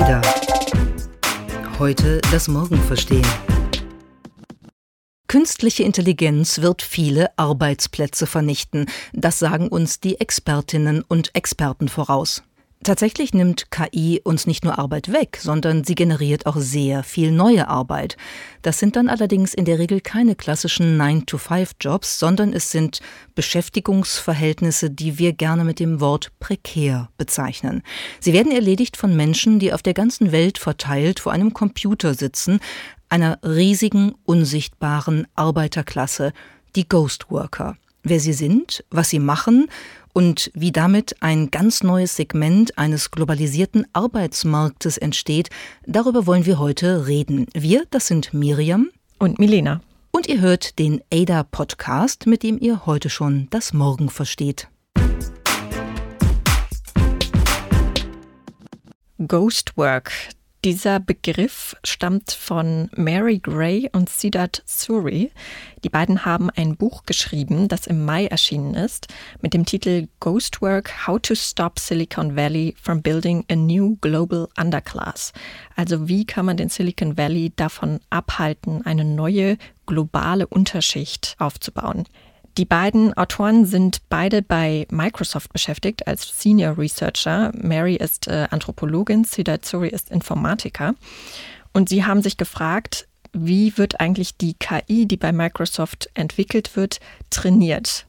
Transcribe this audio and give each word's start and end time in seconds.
Ada. 0.00 0.20
Heute 1.78 2.20
das 2.32 2.48
Morgen 2.48 2.78
verstehen. 2.82 3.26
Künstliche 5.28 5.84
Intelligenz 5.84 6.62
wird 6.62 6.82
viele 6.82 7.38
Arbeitsplätze 7.38 8.26
vernichten. 8.26 8.86
Das 9.12 9.38
sagen 9.38 9.68
uns 9.68 10.00
die 10.00 10.20
Expertinnen 10.20 11.04
und 11.06 11.32
Experten 11.36 11.88
voraus. 11.88 12.42
Tatsächlich 12.84 13.32
nimmt 13.32 13.70
KI 13.70 14.20
uns 14.24 14.46
nicht 14.46 14.62
nur 14.62 14.78
Arbeit 14.78 15.10
weg, 15.10 15.38
sondern 15.40 15.84
sie 15.84 15.94
generiert 15.94 16.44
auch 16.44 16.58
sehr 16.58 17.02
viel 17.02 17.32
neue 17.32 17.66
Arbeit. 17.66 18.18
Das 18.60 18.78
sind 18.78 18.96
dann 18.96 19.08
allerdings 19.08 19.54
in 19.54 19.64
der 19.64 19.78
Regel 19.78 20.02
keine 20.02 20.34
klassischen 20.34 21.00
9-to-5-Jobs, 21.00 22.18
sondern 22.18 22.52
es 22.52 22.70
sind 22.70 23.00
Beschäftigungsverhältnisse, 23.34 24.90
die 24.90 25.18
wir 25.18 25.32
gerne 25.32 25.64
mit 25.64 25.80
dem 25.80 26.00
Wort 26.00 26.30
prekär 26.40 27.08
bezeichnen. 27.16 27.82
Sie 28.20 28.34
werden 28.34 28.52
erledigt 28.52 28.98
von 28.98 29.16
Menschen, 29.16 29.58
die 29.58 29.72
auf 29.72 29.80
der 29.80 29.94
ganzen 29.94 30.30
Welt 30.30 30.58
verteilt 30.58 31.20
vor 31.20 31.32
einem 31.32 31.54
Computer 31.54 32.12
sitzen, 32.12 32.60
einer 33.08 33.38
riesigen, 33.42 34.12
unsichtbaren 34.24 35.26
Arbeiterklasse, 35.36 36.34
die 36.76 36.86
Ghost 36.86 37.30
Worker. 37.30 37.78
Wer 38.02 38.20
sie 38.20 38.34
sind, 38.34 38.84
was 38.90 39.08
sie 39.08 39.20
machen 39.20 39.68
und 40.14 40.50
wie 40.54 40.72
damit 40.72 41.16
ein 41.20 41.50
ganz 41.50 41.82
neues 41.82 42.16
Segment 42.16 42.78
eines 42.78 43.10
globalisierten 43.10 43.84
Arbeitsmarktes 43.92 44.96
entsteht, 44.96 45.50
darüber 45.86 46.26
wollen 46.26 46.46
wir 46.46 46.58
heute 46.58 47.06
reden. 47.06 47.46
Wir, 47.52 47.84
das 47.90 48.06
sind 48.06 48.32
Miriam 48.32 48.88
und 49.18 49.38
Milena. 49.38 49.82
Und 50.12 50.28
ihr 50.28 50.40
hört 50.40 50.78
den 50.78 51.02
ADA 51.12 51.42
Podcast, 51.42 52.26
mit 52.26 52.44
dem 52.44 52.58
ihr 52.58 52.86
heute 52.86 53.10
schon 53.10 53.48
das 53.50 53.72
Morgen 53.72 54.08
versteht. 54.08 54.68
Ghost 59.26 59.76
Work, 59.76 60.12
dieser 60.64 60.98
Begriff 60.98 61.76
stammt 61.84 62.32
von 62.32 62.88
Mary 62.96 63.38
Gray 63.38 63.90
und 63.92 64.08
Siddharth 64.08 64.62
Suri. 64.64 65.30
Die 65.84 65.90
beiden 65.90 66.24
haben 66.24 66.48
ein 66.48 66.76
Buch 66.76 67.02
geschrieben, 67.04 67.68
das 67.68 67.86
im 67.86 68.06
Mai 68.06 68.26
erschienen 68.26 68.72
ist, 68.72 69.08
mit 69.42 69.52
dem 69.52 69.66
Titel 69.66 70.08
Ghostwork: 70.20 71.06
How 71.06 71.20
to 71.20 71.34
Stop 71.34 71.78
Silicon 71.78 72.34
Valley 72.34 72.74
from 72.80 73.02
Building 73.02 73.44
a 73.50 73.56
New 73.56 73.98
Global 74.00 74.48
Underclass. 74.58 75.34
Also 75.76 76.08
wie 76.08 76.24
kann 76.24 76.46
man 76.46 76.56
den 76.56 76.70
Silicon 76.70 77.18
Valley 77.18 77.52
davon 77.54 78.00
abhalten, 78.08 78.86
eine 78.86 79.04
neue 79.04 79.58
globale 79.84 80.46
Unterschicht 80.46 81.36
aufzubauen? 81.38 82.04
Die 82.56 82.64
beiden 82.64 83.12
Autoren 83.14 83.66
sind 83.66 84.08
beide 84.08 84.40
bei 84.40 84.86
Microsoft 84.90 85.52
beschäftigt 85.52 86.06
als 86.06 86.40
Senior 86.40 86.78
Researcher. 86.78 87.50
Mary 87.56 87.96
ist 87.96 88.28
äh, 88.28 88.46
Anthropologin, 88.50 89.24
Suri 89.24 89.88
ist 89.88 90.10
Informatiker. 90.10 90.94
Und 91.72 91.88
sie 91.88 92.04
haben 92.04 92.22
sich 92.22 92.36
gefragt, 92.36 93.08
wie 93.32 93.76
wird 93.76 93.98
eigentlich 93.98 94.36
die 94.36 94.54
KI, 94.54 95.06
die 95.06 95.16
bei 95.16 95.32
Microsoft 95.32 96.08
entwickelt 96.14 96.76
wird, 96.76 97.00
trainiert? 97.30 98.06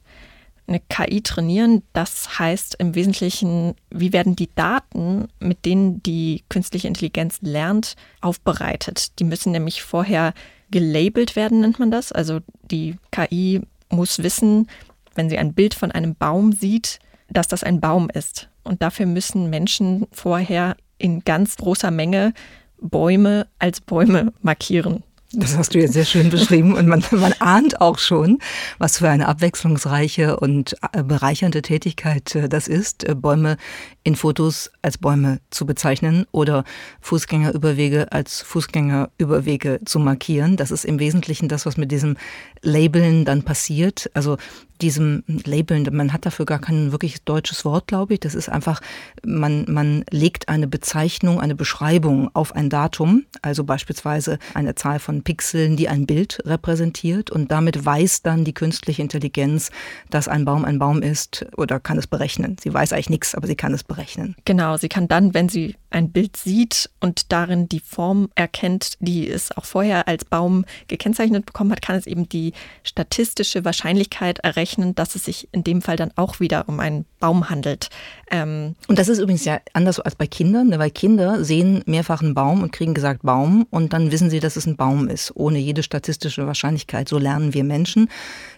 Eine 0.68 0.80
KI 0.80 1.22
trainieren, 1.22 1.82
das 1.92 2.38
heißt 2.38 2.76
im 2.76 2.94
Wesentlichen, 2.94 3.74
wie 3.90 4.12
werden 4.12 4.36
die 4.36 4.50
Daten, 4.54 5.28
mit 5.40 5.64
denen 5.64 6.02
die 6.04 6.44
künstliche 6.48 6.88
Intelligenz 6.88 7.38
lernt, 7.40 7.96
aufbereitet? 8.20 9.18
Die 9.18 9.24
müssen 9.24 9.50
nämlich 9.50 9.82
vorher 9.82 10.34
gelabelt 10.70 11.34
werden, 11.34 11.60
nennt 11.60 11.80
man 11.80 11.90
das. 11.90 12.12
Also 12.12 12.40
die 12.70 12.96
KI 13.10 13.62
muss 13.90 14.22
wissen, 14.22 14.68
wenn 15.14 15.30
sie 15.30 15.38
ein 15.38 15.54
Bild 15.54 15.74
von 15.74 15.90
einem 15.90 16.14
Baum 16.14 16.52
sieht, 16.52 16.98
dass 17.28 17.48
das 17.48 17.64
ein 17.64 17.80
Baum 17.80 18.10
ist. 18.10 18.48
Und 18.62 18.82
dafür 18.82 19.06
müssen 19.06 19.50
Menschen 19.50 20.06
vorher 20.12 20.76
in 20.98 21.20
ganz 21.20 21.56
großer 21.56 21.90
Menge 21.90 22.32
Bäume 22.80 23.46
als 23.58 23.80
Bäume 23.80 24.32
markieren. 24.42 25.02
Das 25.32 25.56
hast 25.56 25.74
du 25.74 25.80
jetzt 25.80 25.94
sehr 25.94 26.04
schön 26.04 26.30
beschrieben 26.30 26.74
und 26.74 26.86
man, 26.86 27.02
man 27.10 27.32
ahnt 27.40 27.80
auch 27.80 27.98
schon, 27.98 28.38
was 28.78 28.98
für 28.98 29.08
eine 29.08 29.26
abwechslungsreiche 29.26 30.38
und 30.38 30.76
äh, 30.92 31.02
bereichernde 31.02 31.62
Tätigkeit 31.62 32.32
äh, 32.36 32.48
das 32.48 32.68
ist, 32.68 33.02
äh, 33.02 33.16
Bäume 33.16 33.56
in 34.04 34.14
Fotos 34.14 34.70
als 34.82 34.98
Bäume 34.98 35.40
zu 35.50 35.66
bezeichnen 35.66 36.26
oder 36.30 36.62
Fußgängerüberwege 37.00 38.12
als 38.12 38.40
Fußgängerüberwege 38.42 39.80
zu 39.84 39.98
markieren. 39.98 40.56
Das 40.56 40.70
ist 40.70 40.84
im 40.84 41.00
Wesentlichen 41.00 41.48
das, 41.48 41.66
was 41.66 41.76
mit 41.76 41.90
diesem 41.90 42.16
Labeln 42.62 43.24
dann 43.24 43.42
passiert. 43.42 44.08
Also 44.14 44.36
diesem 44.82 45.24
Labeln, 45.26 45.88
man 45.92 46.12
hat 46.12 46.26
dafür 46.26 46.46
gar 46.46 46.58
kein 46.58 46.92
wirklich 46.92 47.22
deutsches 47.22 47.64
Wort, 47.64 47.86
glaube 47.86 48.14
ich. 48.14 48.20
Das 48.20 48.34
ist 48.34 48.48
einfach, 48.48 48.80
man, 49.24 49.64
man 49.68 50.04
legt 50.10 50.48
eine 50.48 50.66
Bezeichnung, 50.66 51.40
eine 51.40 51.54
Beschreibung 51.54 52.30
auf 52.34 52.54
ein 52.54 52.70
Datum, 52.70 53.24
also 53.42 53.64
beispielsweise 53.64 54.38
eine 54.54 54.74
Zahl 54.74 54.98
von 54.98 55.22
Pixeln, 55.22 55.76
die 55.76 55.88
ein 55.88 56.06
Bild 56.06 56.40
repräsentiert 56.44 57.30
und 57.30 57.50
damit 57.50 57.84
weiß 57.84 58.22
dann 58.22 58.44
die 58.44 58.54
künstliche 58.54 59.02
Intelligenz, 59.02 59.70
dass 60.10 60.28
ein 60.28 60.44
Baum 60.44 60.64
ein 60.64 60.78
Baum 60.78 61.02
ist 61.02 61.46
oder 61.56 61.80
kann 61.80 61.98
es 61.98 62.06
berechnen. 62.06 62.56
Sie 62.62 62.72
weiß 62.72 62.92
eigentlich 62.92 63.10
nichts, 63.10 63.34
aber 63.34 63.46
sie 63.46 63.56
kann 63.56 63.74
es 63.74 63.84
berechnen. 63.84 64.36
Genau, 64.44 64.76
sie 64.76 64.88
kann 64.88 65.08
dann, 65.08 65.34
wenn 65.34 65.48
sie 65.48 65.76
ein 65.90 66.12
Bild 66.12 66.36
sieht 66.36 66.90
und 67.00 67.32
darin 67.32 67.68
die 67.68 67.80
Form 67.80 68.28
erkennt, 68.34 68.94
die 69.00 69.28
es 69.28 69.56
auch 69.56 69.64
vorher 69.64 70.08
als 70.08 70.24
Baum 70.24 70.64
gekennzeichnet 70.88 71.46
bekommen 71.46 71.72
hat, 71.72 71.82
kann 71.82 71.96
es 71.96 72.06
eben 72.06 72.28
die 72.28 72.52
statistische 72.82 73.64
Wahrscheinlichkeit 73.64 74.40
errechnen, 74.40 74.65
dass 74.94 75.14
es 75.14 75.24
sich 75.24 75.48
in 75.52 75.64
dem 75.64 75.82
Fall 75.82 75.96
dann 75.96 76.12
auch 76.16 76.40
wieder 76.40 76.68
um 76.68 76.80
einen 76.80 77.04
Baum 77.20 77.48
handelt. 77.50 77.88
Ähm 78.30 78.74
und 78.88 78.98
das 78.98 79.08
ist 79.08 79.18
übrigens 79.18 79.44
ja 79.44 79.60
anders 79.72 80.00
als 80.00 80.16
bei 80.16 80.26
Kindern, 80.26 80.68
ne, 80.68 80.78
weil 80.78 80.90
Kinder 80.90 81.44
sehen 81.44 81.82
mehrfach 81.86 82.22
einen 82.22 82.34
Baum 82.34 82.62
und 82.62 82.72
kriegen 82.72 82.94
gesagt 82.94 83.22
Baum 83.22 83.66
und 83.70 83.92
dann 83.92 84.10
wissen 84.10 84.30
sie, 84.30 84.40
dass 84.40 84.56
es 84.56 84.66
ein 84.66 84.76
Baum 84.76 85.08
ist, 85.08 85.32
ohne 85.34 85.58
jede 85.58 85.82
statistische 85.82 86.46
Wahrscheinlichkeit. 86.46 87.08
So 87.08 87.18
lernen 87.18 87.54
wir 87.54 87.64
Menschen. 87.64 88.08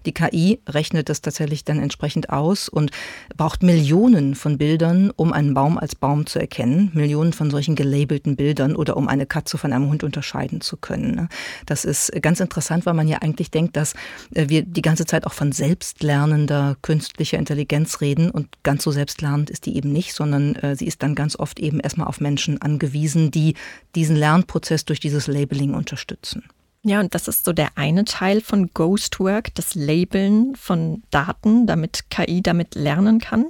Die 0.06 0.12
KI 0.12 0.60
rechnet 0.66 1.08
das 1.08 1.20
tatsächlich 1.20 1.64
dann 1.64 1.80
entsprechend 1.80 2.30
aus 2.30 2.68
und 2.68 2.90
braucht 3.36 3.62
Millionen 3.62 4.34
von 4.34 4.58
Bildern, 4.58 5.10
um 5.14 5.32
einen 5.32 5.54
Baum 5.54 5.78
als 5.78 5.94
Baum 5.94 6.26
zu 6.26 6.38
erkennen. 6.38 6.90
Millionen 6.94 7.32
von 7.32 7.50
solchen 7.50 7.74
gelabelten 7.74 8.36
Bildern 8.36 8.74
oder 8.74 8.96
um 8.96 9.08
eine 9.08 9.26
Katze 9.26 9.58
von 9.58 9.72
einem 9.72 9.88
Hund 9.88 10.02
unterscheiden 10.04 10.60
zu 10.60 10.76
können. 10.76 11.14
Ne. 11.14 11.28
Das 11.66 11.84
ist 11.84 12.10
ganz 12.22 12.40
interessant, 12.40 12.86
weil 12.86 12.94
man 12.94 13.08
ja 13.08 13.18
eigentlich 13.18 13.50
denkt, 13.50 13.76
dass 13.76 13.94
äh, 14.34 14.48
wir 14.48 14.62
die 14.62 14.82
ganze 14.82 15.06
Zeit 15.06 15.26
auch 15.26 15.32
von 15.32 15.52
selbstlernender 15.98 16.76
künstlicher 16.82 17.38
Intelligenz 17.38 18.00
reden 18.00 18.30
und 18.30 18.48
ganz 18.62 18.84
so 18.84 18.90
selbstlernend 18.90 19.50
ist 19.50 19.66
die 19.66 19.76
eben 19.76 19.92
nicht, 19.92 20.14
sondern 20.14 20.54
äh, 20.56 20.76
sie 20.76 20.86
ist 20.86 21.02
dann 21.02 21.14
ganz 21.14 21.36
oft 21.36 21.58
eben 21.58 21.80
erstmal 21.80 22.06
auf 22.06 22.20
Menschen 22.20 22.62
angewiesen, 22.62 23.30
die 23.30 23.54
diesen 23.94 24.16
Lernprozess 24.16 24.84
durch 24.84 25.00
dieses 25.00 25.26
Labeling 25.26 25.74
unterstützen. 25.74 26.44
Ja, 26.84 27.00
und 27.00 27.14
das 27.14 27.26
ist 27.26 27.44
so 27.44 27.52
der 27.52 27.70
eine 27.74 28.04
Teil 28.04 28.40
von 28.40 28.70
Ghostwork, 28.72 29.52
das 29.54 29.74
Labeln 29.74 30.54
von 30.54 31.02
Daten, 31.10 31.66
damit 31.66 32.10
KI 32.10 32.42
damit 32.42 32.76
lernen 32.76 33.18
kann. 33.18 33.46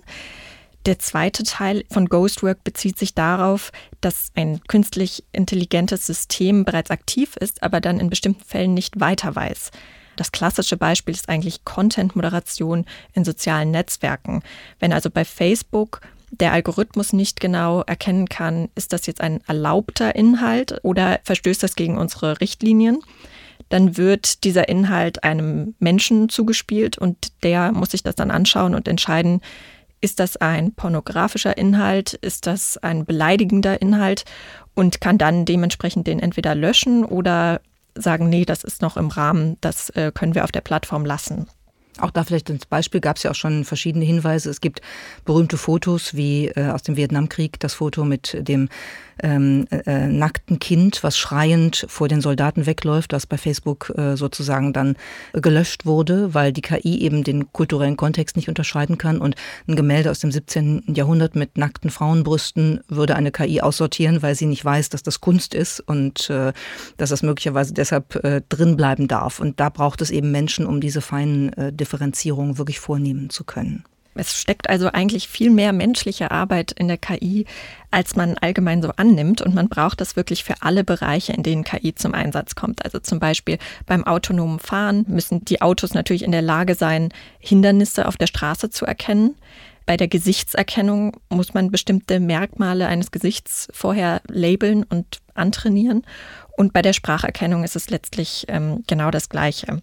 Der 0.87 0.99
zweite 0.99 1.43
Teil 1.43 1.85
von 1.91 2.07
Ghostwork 2.07 2.65
bezieht 2.65 2.99
sich 2.99 3.15
darauf, 3.15 3.73
dass 4.01 4.31
ein 4.35 4.61
künstlich 4.69 5.23
intelligentes 5.33 6.07
System 6.07 6.65
bereits 6.65 6.91
aktiv 6.91 7.37
ist, 7.37 7.63
aber 7.63 7.83
dann 7.83 8.01
in 8.01 8.09
bestimmten 8.09 8.45
Fällen 8.45 8.73
nicht 8.73 8.99
weiter 8.99 9.37
weiß. 9.37 9.71
Das 10.19 10.33
klassische 10.33 10.77
Beispiel 10.77 11.15
ist 11.15 11.29
eigentlich 11.29 11.65
Content-Moderation 11.65 12.87
in 13.13 13.25
sozialen 13.25 13.71
Netzwerken. 13.71 14.43
Wenn 14.81 14.93
also 14.93 15.11
bei 15.11 15.25
Facebook 15.25 16.01
der 16.33 16.53
Algorithmus 16.53 17.13
nicht 17.13 17.39
genau 17.39 17.83
erkennen 17.83 18.29
kann, 18.29 18.69
ist 18.75 18.93
das 18.93 19.07
jetzt 19.07 19.21
ein 19.21 19.41
erlaubter 19.47 20.17
Inhalt 20.17 20.81
oder 20.83 21.21
verstößt 21.23 21.63
das 21.63 21.77
gegen 21.77 21.97
unsere 21.97 22.41
Richtlinien, 22.41 22.99
dann 23.69 23.97
wird 23.97 24.43
dieser 24.43 24.69
Inhalt 24.69 25.23
einem 25.23 25.77
Menschen 25.79 26.29
zugespielt 26.29 26.99
und 26.99 27.29
der 27.45 27.71
muss 27.71 27.93
sich 27.93 28.03
das 28.03 28.17
dann 28.17 28.33
anschauen 28.33 28.75
und 28.75 28.89
entscheiden, 28.89 29.41
ist 30.01 30.19
das 30.19 30.37
ein 30.37 30.73
pornografischer 30.73 31.57
Inhalt, 31.57 32.15
ist 32.15 32.49
das 32.49 32.77
ein 32.77 33.05
beleidigender 33.05 33.81
Inhalt 33.81 34.25
und 34.75 35.01
kann 35.01 35.17
dann 35.17 35.45
dementsprechend 35.45 36.09
den 36.09 36.19
entweder 36.19 36.57
löschen 36.57 37.05
oder 37.05 37.61
sagen, 38.01 38.29
nee, 38.29 38.45
das 38.45 38.65
ist 38.65 38.83
noch 38.83 38.97
im 38.97 39.09
Rahmen, 39.09 39.57
das 39.61 39.91
äh, 39.91 40.13
können 40.15 40.35
wir 40.35 40.45
auf 40.45 40.53
der 40.53 40.61
Plattform 40.61 41.05
lassen. 41.05 41.49
Auch 42.01 42.11
da 42.11 42.23
vielleicht 42.23 42.51
als 42.51 42.67
Beispiel 42.67 43.01
gab 43.01 43.17
es 43.17 43.25
ja 43.25 43.33
auch 43.33 43.37
schon 43.37 43.65
verschiedene 43.65 44.05
Hinweise. 44.05 44.51
Es 44.51 44.61
gibt 44.61 44.81
berühmte 45.25 45.57
Fotos 45.57 46.15
wie 46.15 46.47
äh, 46.49 46.71
aus 46.71 46.83
dem 46.83 46.97
Vietnamkrieg, 46.97 47.59
das 47.59 47.75
Foto 47.75 48.05
mit 48.05 48.37
dem 48.47 48.69
ähm, 49.23 49.67
äh, 49.71 50.07
nackten 50.07 50.59
Kind, 50.59 51.03
was 51.03 51.19
schreiend 51.19 51.87
vor 51.89 52.09
den 52.09 52.21
Soldaten 52.21 52.67
wegläuft, 52.67 53.13
das 53.13 53.27
bei 53.27 53.39
Facebook 53.39 53.93
äh, 53.97 54.17
sozusagen 54.17 54.73
dann 54.73 54.97
gelöscht 55.33 55.87
wurde, 55.87 56.35
weil 56.35 56.53
die 56.53 56.63
KI 56.63 57.01
eben 57.01 57.25
den 57.25 57.53
kulturellen 57.53 57.97
Kontext 57.97 58.37
nicht 58.37 58.49
unterscheiden 58.49 58.99
kann. 58.99 59.19
Und 59.19 59.37
ein 59.67 59.77
Gemälde 59.77 60.11
aus 60.11 60.21
dem 60.21 60.33
17. 60.33 60.85
Jahrhundert 60.95 61.37
mit 61.37 61.59
nackten 61.59 61.91
Frauenbrüsten 61.91 62.81
würde 62.89 63.17
eine 63.17 63.31
KI 63.31 63.61
aussortieren, 63.61 64.23
weil 64.23 64.35
sie 64.35 64.47
nicht 64.47 64.65
weiß, 64.65 64.89
dass 64.89 65.03
das 65.03 65.21
Kunst 65.21 65.55
ist 65.55 65.81
und 65.81 66.31
äh, 66.31 66.53
dass 66.97 67.11
das 67.11 67.23
möglicherweise 67.23 67.75
deshalb 67.75 68.17
äh, 68.25 68.43
drin 68.49 68.77
bleiben 68.77 69.09
darf. 69.09 69.41
Und 69.41 69.61
da 69.61 69.69
braucht 69.69 70.01
es 70.01 70.11
eben 70.11 70.31
Menschen, 70.31 70.67
um 70.67 70.81
diese 70.81 71.01
feinen 71.01 71.53
äh, 71.55 71.73
Differenzierungen 71.73 72.59
wirklich 72.59 72.81
vornehmen 72.81 73.31
zu 73.31 73.45
können. 73.45 73.85
Es 74.15 74.41
steckt 74.41 74.69
also 74.69 74.89
eigentlich 74.89 75.29
viel 75.29 75.51
mehr 75.51 75.73
menschliche 75.73 76.31
Arbeit 76.31 76.73
in 76.73 76.89
der 76.89 76.99
KI, 76.99 77.47
als 77.91 78.17
man 78.17 78.37
allgemein 78.39 78.83
so 78.83 78.91
annimmt. 78.97 79.43
Und 79.43 79.55
man 79.55 79.69
braucht 79.69 80.01
das 80.01 80.17
wirklich 80.17 80.45
für 80.45 80.55
alle 80.61 80.83
Bereiche, 80.83 81.33
in 81.33 81.43
denen 81.43 81.65
KI 81.65 81.95
zum 81.95 82.15
Einsatz 82.15 82.55
kommt. 82.55 82.85
Also 82.85 82.99
zum 82.99 83.21
Beispiel 83.21 83.59
beim 83.87 84.05
autonomen 84.05 84.59
Fahren 84.59 85.05
müssen 85.09 85.45
die 85.45 85.63
Autos 85.63 85.95
natürlich 85.95 86.25
in 86.25 86.33
der 86.33 86.43
Lage 86.43 86.75
sein, 86.75 87.11
Hindernisse 87.39 88.07
auf 88.07 88.17
der 88.17 88.27
Straße 88.27 88.71
zu 88.71 88.87
erkennen. 88.87 89.37
Bei 89.87 89.97
der 89.97 90.09
Gesichtserkennung 90.09 91.17
muss 91.31 91.55
man 91.55 91.71
bestimmte 91.71 92.21
Merkmale 92.21 92.89
eines 92.89 93.11
Gesichts 93.11 93.69
vorher 93.73 94.21
labeln 94.29 94.83
und 94.83 95.21
antrainieren. 95.33 96.03
Und 96.59 96.73
bei 96.73 96.83
der 96.83 96.93
Spracherkennung 96.93 97.65
ist 97.65 97.77
es 97.77 97.89
letztlich 97.89 98.45
ähm, 98.49 98.83
genau 98.87 99.11
das 99.11 99.29
Gleiche. 99.31 99.81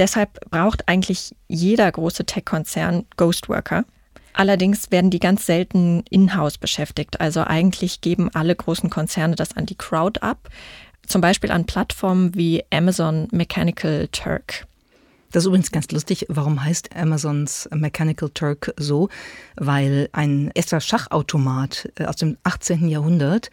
Deshalb 0.00 0.40
braucht 0.48 0.88
eigentlich 0.88 1.36
jeder 1.46 1.92
große 1.92 2.24
Tech-Konzern 2.24 3.04
Ghostworker. 3.18 3.84
Allerdings 4.32 4.90
werden 4.90 5.10
die 5.10 5.18
ganz 5.18 5.44
selten 5.44 6.04
in-house 6.08 6.56
beschäftigt. 6.56 7.20
Also 7.20 7.42
eigentlich 7.42 8.00
geben 8.00 8.30
alle 8.32 8.56
großen 8.56 8.88
Konzerne 8.88 9.36
das 9.36 9.58
an 9.58 9.66
die 9.66 9.74
Crowd 9.74 10.18
ab. 10.22 10.48
Zum 11.06 11.20
Beispiel 11.20 11.50
an 11.50 11.66
Plattformen 11.66 12.34
wie 12.34 12.64
Amazon 12.72 13.28
Mechanical 13.30 14.08
Turk. 14.10 14.66
Das 15.32 15.42
ist 15.42 15.48
übrigens 15.48 15.70
ganz 15.70 15.90
lustig. 15.90 16.24
Warum 16.30 16.64
heißt 16.64 16.96
Amazons 16.96 17.68
Mechanical 17.70 18.30
Turk 18.30 18.72
so? 18.78 19.10
Weil 19.56 20.08
ein 20.12 20.50
erster 20.54 20.80
Schachautomat 20.80 21.92
äh, 21.96 22.06
aus 22.06 22.16
dem 22.16 22.38
18. 22.44 22.88
Jahrhundert 22.88 23.50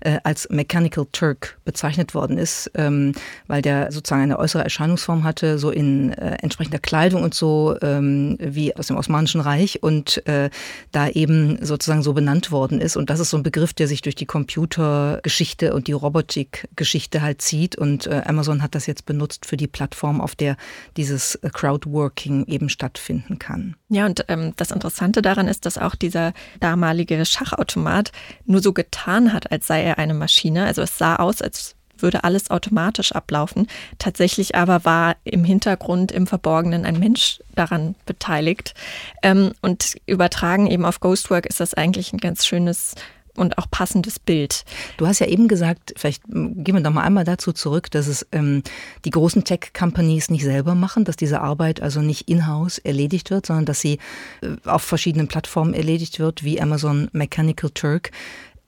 äh, 0.00 0.18
als 0.24 0.48
Mechanical 0.50 1.06
Turk 1.12 1.58
bezeichnet 1.64 2.14
worden 2.14 2.38
ist, 2.38 2.70
ähm, 2.74 3.12
weil 3.46 3.62
der 3.62 3.92
sozusagen 3.92 4.22
eine 4.22 4.38
äußere 4.38 4.64
Erscheinungsform 4.64 5.24
hatte, 5.24 5.58
so 5.58 5.70
in 5.70 6.12
äh, 6.12 6.36
entsprechender 6.42 6.78
Kleidung 6.78 7.22
und 7.22 7.34
so 7.34 7.76
ähm, 7.82 8.36
wie 8.40 8.74
aus 8.76 8.88
dem 8.88 8.96
Osmanischen 8.96 9.40
Reich 9.40 9.82
und 9.82 10.26
äh, 10.26 10.50
da 10.92 11.08
eben 11.08 11.64
sozusagen 11.64 12.02
so 12.02 12.12
benannt 12.12 12.50
worden 12.50 12.80
ist. 12.80 12.96
Und 12.96 13.10
das 13.10 13.20
ist 13.20 13.30
so 13.30 13.36
ein 13.36 13.42
Begriff, 13.42 13.72
der 13.72 13.88
sich 13.88 14.02
durch 14.02 14.14
die 14.14 14.26
Computergeschichte 14.26 15.74
und 15.74 15.86
die 15.86 15.92
Robotikgeschichte 15.92 17.22
halt 17.22 17.42
zieht. 17.42 17.76
Und 17.76 18.06
äh, 18.06 18.22
Amazon 18.24 18.62
hat 18.62 18.74
das 18.74 18.86
jetzt 18.86 19.06
benutzt 19.06 19.46
für 19.46 19.56
die 19.56 19.66
Plattform, 19.66 20.20
auf 20.20 20.34
der 20.34 20.56
dieses 20.96 21.36
äh, 21.36 21.50
Crowdworking 21.52 22.46
eben 22.46 22.68
stattfinden 22.68 23.38
kann. 23.38 23.76
Ja, 23.88 24.06
und 24.06 24.24
ähm, 24.28 24.52
das 24.56 24.70
Interessante 24.70 25.20
daran 25.22 25.48
ist, 25.48 25.66
dass 25.66 25.76
auch 25.76 25.94
dieser 25.94 26.32
damalige 26.60 27.24
Schachautomat 27.24 28.12
nur 28.46 28.62
so 28.62 28.72
getan 28.72 29.32
hat, 29.32 29.50
als 29.50 29.66
sei 29.66 29.82
er 29.82 29.89
eine 29.98 30.14
Maschine. 30.14 30.66
Also 30.66 30.82
es 30.82 30.98
sah 30.98 31.16
aus, 31.16 31.42
als 31.42 31.76
würde 32.02 32.24
alles 32.24 32.50
automatisch 32.50 33.12
ablaufen. 33.12 33.66
Tatsächlich 33.98 34.54
aber 34.54 34.84
war 34.84 35.16
im 35.24 35.44
Hintergrund, 35.44 36.12
im 36.12 36.26
Verborgenen 36.26 36.84
ein 36.84 36.98
Mensch 36.98 37.40
daran 37.54 37.94
beteiligt. 38.06 38.74
Ähm, 39.22 39.52
und 39.60 39.96
übertragen 40.06 40.66
eben 40.66 40.84
auf 40.84 41.00
Ghostwork 41.00 41.46
ist 41.46 41.60
das 41.60 41.74
eigentlich 41.74 42.12
ein 42.12 42.18
ganz 42.18 42.46
schönes 42.46 42.94
und 43.36 43.58
auch 43.58 43.70
passendes 43.70 44.18
Bild. 44.18 44.64
Du 44.96 45.06
hast 45.06 45.20
ja 45.20 45.26
eben 45.26 45.48
gesagt, 45.48 45.94
vielleicht 45.96 46.24
gehen 46.26 46.74
wir 46.74 46.80
doch 46.80 46.92
mal 46.92 47.04
einmal 47.04 47.24
dazu 47.24 47.52
zurück, 47.52 47.90
dass 47.90 48.06
es 48.06 48.26
ähm, 48.32 48.62
die 49.04 49.10
großen 49.10 49.44
Tech-Companies 49.44 50.30
nicht 50.30 50.44
selber 50.44 50.74
machen, 50.74 51.04
dass 51.04 51.16
diese 51.16 51.40
Arbeit 51.40 51.80
also 51.80 52.02
nicht 52.02 52.28
in-house 52.28 52.78
erledigt 52.78 53.30
wird, 53.30 53.46
sondern 53.46 53.66
dass 53.66 53.80
sie 53.80 53.98
äh, 54.42 54.56
auf 54.68 54.82
verschiedenen 54.82 55.28
Plattformen 55.28 55.74
erledigt 55.74 56.18
wird, 56.18 56.44
wie 56.44 56.60
Amazon 56.60 57.08
Mechanical 57.12 57.70
Turk 57.70 58.10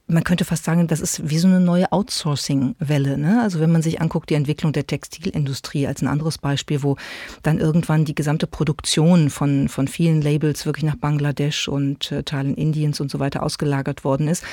man 0.07 0.25
könnte 0.25 0.45
fast 0.45 0.65
sagen, 0.65 0.87
das 0.89 1.01
ist 1.01 1.29
wie 1.31 1.39
so 1.39 1.49
eine 1.49 1.61
neue 1.61 1.91
Outsourcing-Welle. 1.91 3.19
Ne? 3.19 3.41
Also 3.43 3.61
wenn 3.61 3.73
man 3.73 3.83
sich 3.83 4.01
anguckt, 4.01 4.31
die 4.31 4.35
Entwicklung 4.35 4.73
der 4.73 4.87
Textilindustrie 4.87 5.87
als 5.87 6.03
ein 6.03 6.09
anderes 6.09 6.39
Beispiel, 6.39 6.83
wo 6.83 6.97
dann 7.43 7.59
irgendwann 7.59 8.05
die 8.05 8.15
gesamte 8.15 8.47
Produktion 8.47 9.31
von, 9.31 9.69
von 9.69 9.89
vielen 9.89 10.21
Labels 10.21 10.67
wirklich 10.67 10.85
nach 10.85 10.97
Bangladesch 10.97 11.69
und 11.69 12.13
äh, 12.13 12.23
Teilen 12.23 12.55
Indiens 12.55 13.01
und 13.01 13.11
so 13.11 13.21
weiter 13.21 13.43
ausgelagert 13.43 14.05
worden 14.05 14.29
ist, 14.29 14.45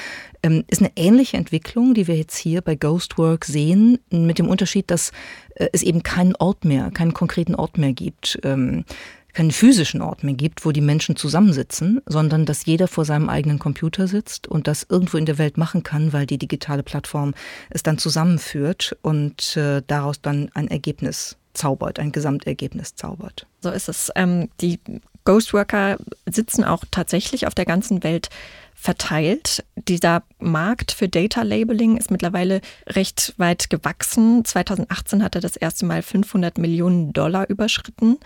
ähm, 0.43 0.63
ist 0.67 0.81
eine 0.81 0.91
ähnliche 0.95 1.37
Entwicklung, 1.37 1.93
die 1.93 2.07
wir 2.07 2.15
jetzt 2.15 2.37
hier 2.37 2.61
bei 2.61 2.75
Ghostwork 2.75 3.45
sehen, 3.45 3.99
mit 4.11 4.39
dem 4.39 4.47
Unterschied, 4.47 4.89
dass 4.89 5.11
äh, 5.55 5.67
es 5.73 5.83
eben 5.83 6.03
keinen 6.03 6.35
Ort 6.35 6.63
mehr, 6.63 6.91
keinen 6.91 7.13
konkreten 7.13 7.55
Ort 7.55 7.77
mehr 7.77 7.93
gibt. 7.93 8.39
Ähm, 8.43 8.85
keinen 9.33 9.51
physischen 9.51 10.01
Ort 10.01 10.23
mehr 10.23 10.33
gibt, 10.33 10.65
wo 10.65 10.71
die 10.71 10.81
Menschen 10.81 11.15
zusammensitzen, 11.15 12.01
sondern 12.05 12.45
dass 12.45 12.65
jeder 12.65 12.87
vor 12.87 13.05
seinem 13.05 13.29
eigenen 13.29 13.59
Computer 13.59 14.07
sitzt 14.07 14.47
und 14.47 14.67
das 14.67 14.85
irgendwo 14.89 15.17
in 15.17 15.25
der 15.25 15.37
Welt 15.37 15.57
machen 15.57 15.83
kann, 15.83 16.13
weil 16.13 16.25
die 16.25 16.37
digitale 16.37 16.83
Plattform 16.83 17.33
es 17.69 17.83
dann 17.83 17.97
zusammenführt 17.97 18.97
und 19.01 19.55
äh, 19.57 19.81
daraus 19.85 20.21
dann 20.21 20.49
ein 20.53 20.67
Ergebnis 20.67 21.37
zaubert, 21.53 21.99
ein 21.99 22.11
Gesamtergebnis 22.11 22.95
zaubert. 22.95 23.47
So 23.61 23.69
ist 23.69 23.89
es. 23.89 24.11
Ähm, 24.15 24.49
die 24.61 24.79
Ghostworker 25.25 25.97
sitzen 26.25 26.63
auch 26.63 26.83
tatsächlich 26.91 27.47
auf 27.47 27.55
der 27.55 27.65
ganzen 27.65 28.03
Welt 28.03 28.29
verteilt. 28.73 29.65
Dieser 29.75 30.23
Markt 30.39 30.93
für 30.93 31.09
Data 31.09 31.41
Labeling 31.41 31.97
ist 31.97 32.11
mittlerweile 32.11 32.61
recht 32.87 33.33
weit 33.37 33.69
gewachsen. 33.69 34.45
2018 34.45 35.21
hat 35.21 35.35
er 35.35 35.41
das 35.41 35.57
erste 35.57 35.85
Mal 35.85 36.01
500 36.01 36.57
Millionen 36.57 37.11
Dollar 37.11 37.49
überschritten. 37.49 38.17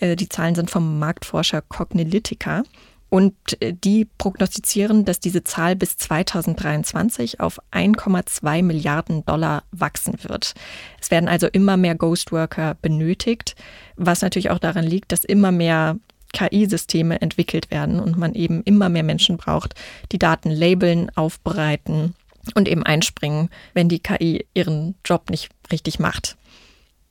Äh, 0.00 0.16
die 0.16 0.28
Zahlen 0.28 0.54
sind 0.54 0.70
vom 0.70 0.98
Marktforscher 0.98 1.62
Cognilytica. 1.62 2.64
Und 3.08 3.34
äh, 3.62 3.72
die 3.72 4.06
prognostizieren, 4.18 5.06
dass 5.06 5.20
diese 5.20 5.42
Zahl 5.42 5.74
bis 5.74 5.96
2023 5.96 7.40
auf 7.40 7.58
1,2 7.72 8.62
Milliarden 8.62 9.24
Dollar 9.24 9.62
wachsen 9.70 10.18
wird. 10.22 10.54
Es 11.00 11.10
werden 11.10 11.28
also 11.28 11.46
immer 11.46 11.78
mehr 11.78 11.94
Ghostworker 11.94 12.76
benötigt, 12.82 13.54
was 13.96 14.20
natürlich 14.20 14.50
auch 14.50 14.58
daran 14.58 14.84
liegt, 14.84 15.12
dass 15.12 15.24
immer 15.24 15.52
mehr 15.52 15.96
KI-Systeme 16.34 17.22
entwickelt 17.22 17.70
werden 17.70 18.00
und 18.00 18.18
man 18.18 18.34
eben 18.34 18.62
immer 18.64 18.90
mehr 18.90 19.02
Menschen 19.02 19.38
braucht, 19.38 19.74
die 20.12 20.18
Daten 20.18 20.50
labeln, 20.50 21.10
aufbereiten 21.14 22.14
und 22.54 22.68
eben 22.68 22.82
einspringen, 22.82 23.48
wenn 23.72 23.88
die 23.88 24.00
KI 24.00 24.46
ihren 24.52 24.96
Job 25.04 25.30
nicht 25.30 25.48
richtig 25.72 25.98
macht. 25.98 26.36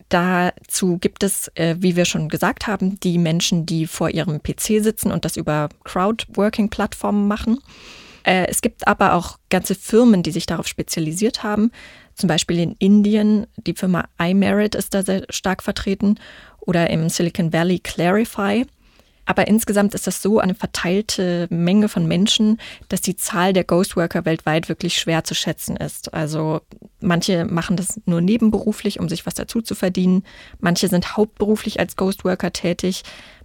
Dazu 0.10 1.00
gibt 1.00 1.24
es, 1.24 1.50
äh, 1.56 1.76
wie 1.80 1.96
wir 1.96 2.06
schon 2.06 2.30
gesagt 2.30 2.68
haben, 2.68 3.00
die 3.00 3.18
Menschen, 3.18 3.66
die 3.66 3.88
vor 3.88 4.12
ihrem 4.12 4.44
PC 4.44 4.84
sitzen 4.84 5.12
und 5.12 5.26
das 5.26 5.38
über 5.38 5.70
Crowdworking-Plattformen 5.86 7.28
machen. 7.28 7.58
Äh, 8.24 8.46
es 8.48 8.62
gibt 8.62 8.88
aber 8.88 9.14
auch 9.14 9.38
ganze 9.50 9.74
Firmen, 9.74 10.22
die 10.22 10.32
sich 10.32 10.46
darauf 10.46 10.68
spezialisiert 10.68 11.42
haben. 11.42 11.72
Zum 12.14 12.28
Beispiel 12.28 12.60
in 12.60 12.76
Indien, 12.78 13.48
die 13.58 13.74
Firma 13.74 14.06
iMerit 14.20 14.76
ist 14.76 14.94
da 14.94 15.02
sehr 15.02 15.26
stark 15.30 15.64
vertreten 15.64 16.20
oder 16.60 16.90
im 16.90 17.10
Silicon 17.10 17.52
Valley 17.52 17.80
Clarify. 17.80 18.66
Aber 19.26 19.48
insgesamt 19.48 19.94
ist 19.94 20.08
das 20.08 20.22
so 20.22 20.40
eine 20.40 20.56
verteilte 20.56 21.48
Menge 21.50 21.88
von 21.90 22.08
Menschen, 22.08 22.60
dass 22.90 23.02
die 23.02 23.16
Zahl 23.16 23.54
der 23.54 23.64
Ghostworker 23.64 24.26
weltweit 24.26 24.70
wirklich 24.70 24.96
schwer 24.96 25.24
zu 25.24 25.34
schätzen 25.34 25.78
ist. 25.78 26.14
Also 26.14 26.62
manche 27.00 27.46
machen 27.46 27.78
das 27.78 28.02
nur 28.06 28.22
nebenberuflich, 28.22 29.00
um 29.00 29.08
sich 29.08 29.26
was 29.26 29.34
dazu 29.34 29.62
zu 29.62 29.76
verdienen. 29.76 30.24
Manche 30.60 30.88
sind 30.88 31.16
hauptberuflich 31.16 31.80
als 31.80 31.96
Ghostworker 31.96 32.52
tätig. 32.52 33.04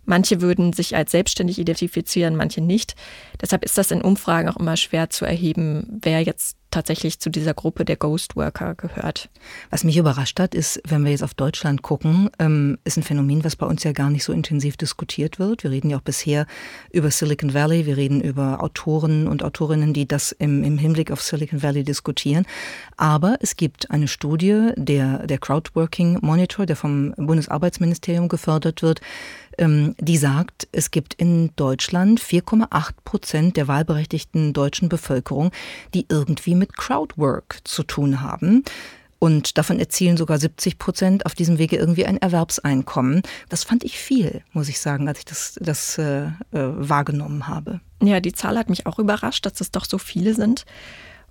Manche 0.08 0.40
würden 0.40 0.72
sich 0.72 0.96
als 0.96 1.10
selbstständig 1.10 1.58
identifizieren, 1.58 2.34
manche 2.34 2.62
nicht. 2.62 2.96
Deshalb 3.42 3.62
ist 3.62 3.76
das 3.76 3.90
in 3.90 4.00
Umfragen 4.00 4.48
auch 4.48 4.56
immer 4.56 4.78
schwer 4.78 5.10
zu 5.10 5.26
erheben, 5.26 5.98
wer 6.00 6.22
jetzt 6.22 6.56
tatsächlich 6.70 7.18
zu 7.18 7.30
dieser 7.30 7.54
Gruppe 7.54 7.84
der 7.84 7.96
Ghost 7.96 8.36
Worker 8.36 8.74
gehört. 8.74 9.30
Was 9.70 9.84
mich 9.84 9.96
überrascht 9.96 10.38
hat, 10.38 10.54
ist, 10.54 10.80
wenn 10.86 11.04
wir 11.04 11.10
jetzt 11.10 11.22
auf 11.22 11.34
Deutschland 11.34 11.82
gucken, 11.82 12.30
ähm, 12.38 12.78
ist 12.84 12.96
ein 12.96 13.02
Phänomen, 13.02 13.44
was 13.44 13.56
bei 13.56 13.66
uns 13.66 13.84
ja 13.84 13.92
gar 13.92 14.10
nicht 14.10 14.24
so 14.24 14.32
intensiv 14.32 14.76
diskutiert 14.76 15.38
wird. 15.38 15.62
Wir 15.62 15.70
reden 15.70 15.90
ja 15.90 15.96
auch 15.98 16.02
bisher 16.02 16.46
über 16.90 17.10
Silicon 17.10 17.54
Valley, 17.54 17.86
wir 17.86 17.96
reden 17.96 18.20
über 18.20 18.62
Autoren 18.62 19.28
und 19.28 19.42
Autorinnen, 19.42 19.94
die 19.94 20.06
das 20.06 20.32
im, 20.32 20.62
im 20.62 20.78
Hinblick 20.78 21.10
auf 21.10 21.22
Silicon 21.22 21.62
Valley 21.62 21.84
diskutieren. 21.84 22.46
Aber 22.96 23.36
es 23.40 23.56
gibt 23.56 23.90
eine 23.90 24.08
Studie, 24.08 24.70
der, 24.76 25.26
der 25.26 25.38
Crowdworking 25.38 26.18
Monitor, 26.20 26.66
der 26.66 26.76
vom 26.76 27.14
Bundesarbeitsministerium 27.16 28.28
gefördert 28.28 28.82
wird, 28.82 29.00
die 29.60 30.16
sagt, 30.16 30.68
es 30.70 30.90
gibt 30.90 31.14
in 31.14 31.50
Deutschland 31.56 32.20
4,8 32.20 32.92
Prozent 33.04 33.56
der 33.56 33.66
wahlberechtigten 33.66 34.52
deutschen 34.52 34.88
Bevölkerung, 34.88 35.50
die 35.94 36.06
irgendwie 36.08 36.54
mit 36.54 36.76
Crowdwork 36.76 37.58
zu 37.64 37.82
tun 37.82 38.20
haben. 38.20 38.62
Und 39.18 39.58
davon 39.58 39.80
erzielen 39.80 40.16
sogar 40.16 40.38
70 40.38 40.78
Prozent 40.78 41.26
auf 41.26 41.34
diesem 41.34 41.58
Wege 41.58 41.76
irgendwie 41.76 42.06
ein 42.06 42.18
Erwerbseinkommen. 42.18 43.22
Das 43.48 43.64
fand 43.64 43.82
ich 43.82 43.98
viel, 43.98 44.42
muss 44.52 44.68
ich 44.68 44.78
sagen, 44.78 45.08
als 45.08 45.18
ich 45.18 45.24
das, 45.24 45.58
das 45.60 45.98
äh, 45.98 46.26
äh, 46.26 46.30
wahrgenommen 46.52 47.48
habe. 47.48 47.80
Ja, 48.00 48.20
die 48.20 48.32
Zahl 48.32 48.56
hat 48.56 48.70
mich 48.70 48.86
auch 48.86 49.00
überrascht, 49.00 49.44
dass 49.44 49.60
es 49.60 49.72
doch 49.72 49.86
so 49.86 49.98
viele 49.98 50.34
sind. 50.34 50.66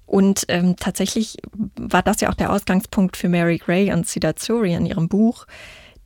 Und 0.05 0.45
ähm, 0.49 0.75
tatsächlich 0.77 1.37
war 1.79 2.01
das 2.01 2.19
ja 2.19 2.29
auch 2.29 2.33
der 2.33 2.51
Ausgangspunkt 2.51 3.15
für 3.15 3.29
Mary 3.29 3.57
Gray 3.57 3.93
und 3.93 4.07
Sida 4.07 4.35
Zuri 4.35 4.73
in 4.73 4.85
ihrem 4.85 5.07
Buch 5.07 5.45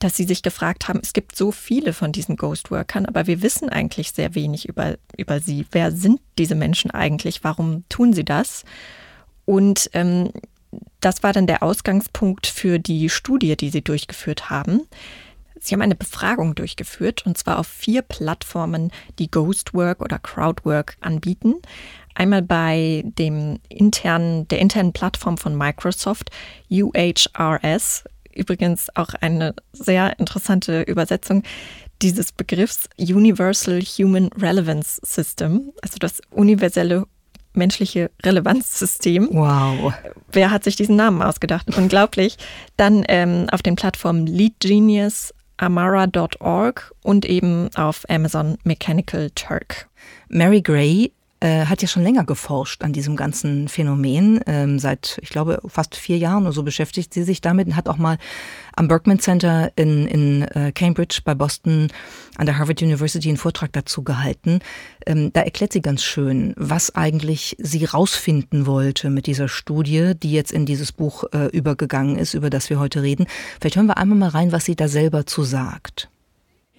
dass 0.04 0.16
sie 0.16 0.26
sich 0.26 0.42
gefragt 0.42 0.88
haben, 0.88 1.00
es 1.02 1.14
gibt 1.14 1.36
so 1.36 1.52
viele 1.52 1.94
von 1.94 2.12
diesen 2.12 2.36
Ghostworkern, 2.36 3.06
aber 3.06 3.28
wir 3.28 3.42
wissen 3.42 3.70
eigentlich 3.70 4.12
sehr 4.12 4.36
wenig 4.36 4.68
über, 4.68 4.98
über 5.18 5.40
sie. 5.40 5.66
Wer 5.72 5.92
sind 5.92 6.20
diese 6.38 6.56
Menschen 6.56 6.92
eigentlich? 6.92 7.44
Warum 7.44 7.84
tun 7.90 8.14
sie 8.14 8.26
das? 8.26 8.64
Und 9.46 9.90
ähm, 9.94 10.32
das 11.00 11.24
war 11.24 11.34
dann 11.34 11.48
der 11.48 11.64
Ausgangspunkt 11.64 12.48
für 12.48 12.80
die 12.80 13.10
Studie, 13.10 13.56
die 13.56 13.70
sie 13.70 13.82
durchgeführt 13.82 14.50
haben. 14.50 14.82
Sie 15.60 15.76
haben 15.76 15.82
eine 15.82 15.96
Befragung 15.96 16.56
durchgeführt 16.56 17.26
und 17.26 17.38
zwar 17.38 17.60
auf 17.60 17.68
vier 17.68 18.02
Plattformen, 18.02 18.92
die 19.20 19.30
Ghostwork 19.30 20.02
oder 20.02 20.18
Crowdwork 20.18 20.98
anbieten. 21.02 21.56
Einmal 22.16 22.42
bei 22.42 23.04
dem 23.06 23.60
internen, 23.70 24.48
der 24.48 24.60
internen 24.60 24.92
Plattform 24.92 25.38
von 25.38 25.56
Microsoft, 25.56 26.32
UHRS. 26.70 28.04
Übrigens 28.36 28.88
auch 28.96 29.14
eine 29.20 29.54
sehr 29.74 30.20
interessante 30.20 30.82
Übersetzung 30.84 31.44
dieses 32.02 32.32
Begriffs 32.32 32.90
Universal 32.98 33.82
Human 33.82 34.30
Relevance 34.40 35.00
System, 35.04 35.72
also 35.82 35.98
das 36.00 36.22
universelle 36.32 37.06
menschliche 37.54 38.12
Relevanzsystem. 38.24 39.30
Wow. 39.32 39.94
Wer 40.32 40.52
hat 40.52 40.64
sich 40.64 40.76
diesen 40.76 40.96
Namen 40.96 41.22
ausgedacht? 41.22 41.76
Unglaublich. 41.78 42.38
Dann 42.78 43.04
ähm, 43.08 43.48
auf 43.52 43.62
den 43.62 43.76
Plattformen 43.76 44.26
Lead 44.26 44.60
Genius, 44.60 45.34
amara.org 45.58 46.94
und 47.04 47.26
eben 47.26 47.70
auf 47.76 48.10
Amazon 48.10 48.58
Mechanical 48.64 49.30
Turk. 49.32 49.90
Mary 50.30 50.62
Gray 50.62 51.12
äh, 51.42 51.66
hat 51.66 51.82
ja 51.82 51.88
schon 51.88 52.04
länger 52.04 52.24
geforscht 52.24 52.84
an 52.84 52.94
diesem 52.94 53.16
ganzen 53.16 53.68
Phänomen. 53.68 54.40
Ähm, 54.46 54.80
seit, 54.80 55.20
ich 55.22 55.30
glaube, 55.30 55.60
fast 55.68 55.96
vier 55.96 56.18
Jahren 56.18 56.44
oder 56.44 56.54
so 56.54 56.64
beschäftigt 56.64 57.14
sie 57.14 57.24
sich 57.24 57.42
damit 57.42 57.68
und 57.68 57.76
hat 57.76 57.90
auch 57.90 57.98
mal 57.98 58.18
am 58.76 58.88
Berkman 58.88 59.20
Center 59.20 59.72
in, 59.76 60.08
in 60.08 60.44
äh, 60.44 60.72
Cambridge 60.72 61.22
bei 61.26 61.36
Boston 61.36 61.88
an 62.38 62.46
der 62.46 62.58
Harvard 62.58 62.82
University 62.82 63.28
einen 63.28 63.38
Vortrag 63.38 63.74
dazu 63.74 64.04
gehalten. 64.04 64.60
Ähm, 65.06 65.34
da 65.34 65.42
erklärt 65.42 65.74
sie 65.74 65.82
ganz 65.82 66.04
schön, 66.04 66.54
was 66.58 66.96
eigentlich 66.96 67.58
sie 67.60 67.86
rausfinden 67.86 68.68
wollte 68.68 69.10
mit 69.10 69.26
dieser 69.26 69.50
Studie, 69.50 70.14
die 70.16 70.32
jetzt 70.32 70.52
in 70.52 70.66
dieses 70.66 70.92
Buch 70.92 71.24
äh, 71.34 71.48
übergegangen 71.48 72.18
ist, 72.18 72.36
über 72.36 72.50
das 72.50 72.70
wir 72.70 72.80
heute 72.80 73.02
reden. 73.02 73.26
Vielleicht 73.60 73.76
hören 73.76 73.88
wir 73.88 73.98
einmal 73.98 74.18
mal 74.18 74.30
rein, 74.30 74.52
was 74.52 74.66
sie 74.66 74.76
da 74.76 74.88
selber 74.88 75.26
zu 75.26 75.44
sagt. 75.44 76.10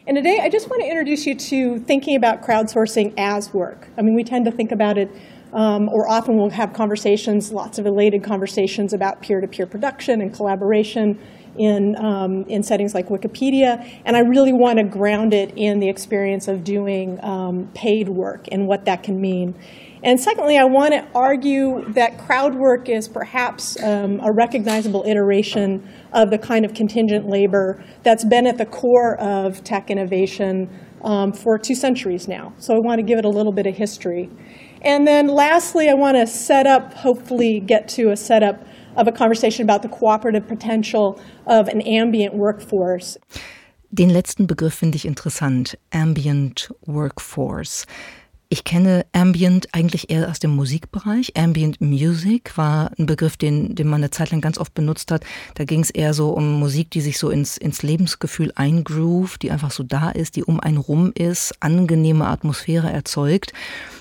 And 0.05 0.17
today 0.17 0.41
I 0.43 0.49
just 0.49 0.69
want 0.69 0.83
to 0.83 0.89
introduce 0.89 1.27
you 1.27 1.37
to 1.37 1.79
thinking 1.79 2.17
about 2.17 2.43
crowdsourcing 2.43 3.15
as 3.17 3.55
work. 3.55 3.87
I 3.97 4.03
mean, 4.03 4.17
we 4.17 4.25
tend 4.25 4.45
to 4.47 4.51
think 4.51 4.73
about 4.73 4.99
it, 4.99 5.09
um, 5.53 5.89
or 5.89 6.09
often 6.09 6.37
we'll 6.37 6.51
have 6.51 6.73
conversations, 6.73 7.53
lots 7.53 7.79
of 7.79 7.85
related 7.85 8.25
conversations 8.25 8.93
about 8.93 9.23
peer 9.23 9.41
to 9.41 9.47
peer 9.47 9.65
production 9.65 10.21
and 10.21 10.35
collaboration 10.35 11.21
in, 11.57 11.97
um, 11.97 12.45
in 12.49 12.63
settings 12.63 12.95
like 12.95 13.09
Wikipedia. 13.09 14.01
And 14.05 14.17
I 14.17 14.21
really 14.21 14.53
want 14.53 14.79
to 14.79 14.85
ground 14.85 15.35
it 15.35 15.53
in 15.57 15.81
the 15.81 15.89
experience 15.89 16.49
of 16.49 16.65
doing 16.65 17.23
um, 17.23 17.71
paid 17.75 18.09
work 18.09 18.47
and 18.51 18.67
what 18.67 18.85
that 18.87 19.03
can 19.03 19.21
mean. 19.21 19.55
And 20.05 20.19
secondly, 20.19 20.59
I 20.59 20.65
want 20.65 20.95
to 20.95 21.07
argue 21.15 21.85
that 21.93 22.19
crowd 22.19 22.57
work 22.57 22.89
is 22.89 23.07
perhaps 23.07 23.81
um, 23.81 24.19
a 24.21 24.33
recognizable 24.33 25.05
iteration 25.07 25.89
of 26.13 26.31
the 26.31 26.39
kind 26.39 26.65
of 26.65 26.75
contingent 26.75 27.29
labor 27.29 27.85
that's 28.03 28.25
been 28.25 28.49
at 28.49 28.59
the 28.59 28.67
core 28.67 29.17
of 29.21 29.63
tech 29.63 29.91
innovation 29.91 30.69
um, 31.05 31.33
for 31.33 31.57
two 31.57 31.77
centuries 31.77 32.27
now. 32.27 32.53
So 32.59 32.75
I 32.75 32.79
want 32.81 32.99
to 32.99 33.05
give 33.05 33.19
it 33.19 33.25
a 33.25 33.29
little 33.29 33.53
bit 33.53 33.67
of 33.67 33.77
history. 33.77 34.29
And 34.83 35.07
then 35.07 35.29
lastly, 35.29 35.89
I 35.89 35.95
want 35.95 36.17
to 36.17 36.27
set 36.27 36.67
up, 36.67 36.95
hopefully, 36.95 37.61
get 37.61 37.89
to 37.91 38.11
a 38.11 38.17
setup 38.17 38.67
of 38.97 39.07
a 39.07 39.13
conversation 39.13 39.69
about 39.69 39.83
the 39.83 39.89
cooperative 39.89 40.47
potential 40.47 41.19
of 41.47 41.69
an 41.69 41.81
ambient 41.83 42.35
workforce. 42.35 43.19
Den 43.91 44.09
letzten 44.09 44.47
Begriff 44.47 44.75
finde 44.75 44.97
ich 44.97 45.05
interessant, 45.05 45.77
ambient 45.91 46.75
workforce. 46.87 47.87
Ich 48.53 48.65
kenne 48.65 49.07
Ambient 49.13 49.69
eigentlich 49.73 50.11
eher 50.11 50.29
aus 50.29 50.39
dem 50.39 50.51
Musikbereich. 50.51 51.39
Ambient 51.39 51.81
Music 51.81 52.59
war 52.59 52.91
ein 52.99 53.07
Begriff, 53.07 53.39
den, 53.39 53.75
den 53.75 53.89
man 53.89 54.03
eine 54.03 54.11
Zeit 54.11 54.31
lang 54.31 54.43
ganz 54.43 54.59
oft 54.59 54.75
benutzt 54.75 55.11
hat. 55.11 55.25
Da 55.55 55.65
ging 55.65 55.81
es 55.81 55.89
eher 55.89 56.13
so 56.13 56.33
um 56.33 56.61
Musik, 56.61 56.91
die 56.91 57.01
sich 57.01 57.19
so 57.19 57.31
ins, 57.31 57.57
ins 57.57 57.83
Lebensgefühl 57.83 58.53
eingroovt, 58.55 59.41
die 59.41 59.51
einfach 59.51 59.71
so 59.71 59.83
da 59.83 60.11
ist, 60.11 60.37
die 60.37 60.45
um 60.45 60.61
einen 60.61 60.77
rum 60.77 61.13
ist, 61.15 61.55
angenehme 61.61 62.27
Atmosphäre 62.27 62.93
erzeugt. 62.93 63.55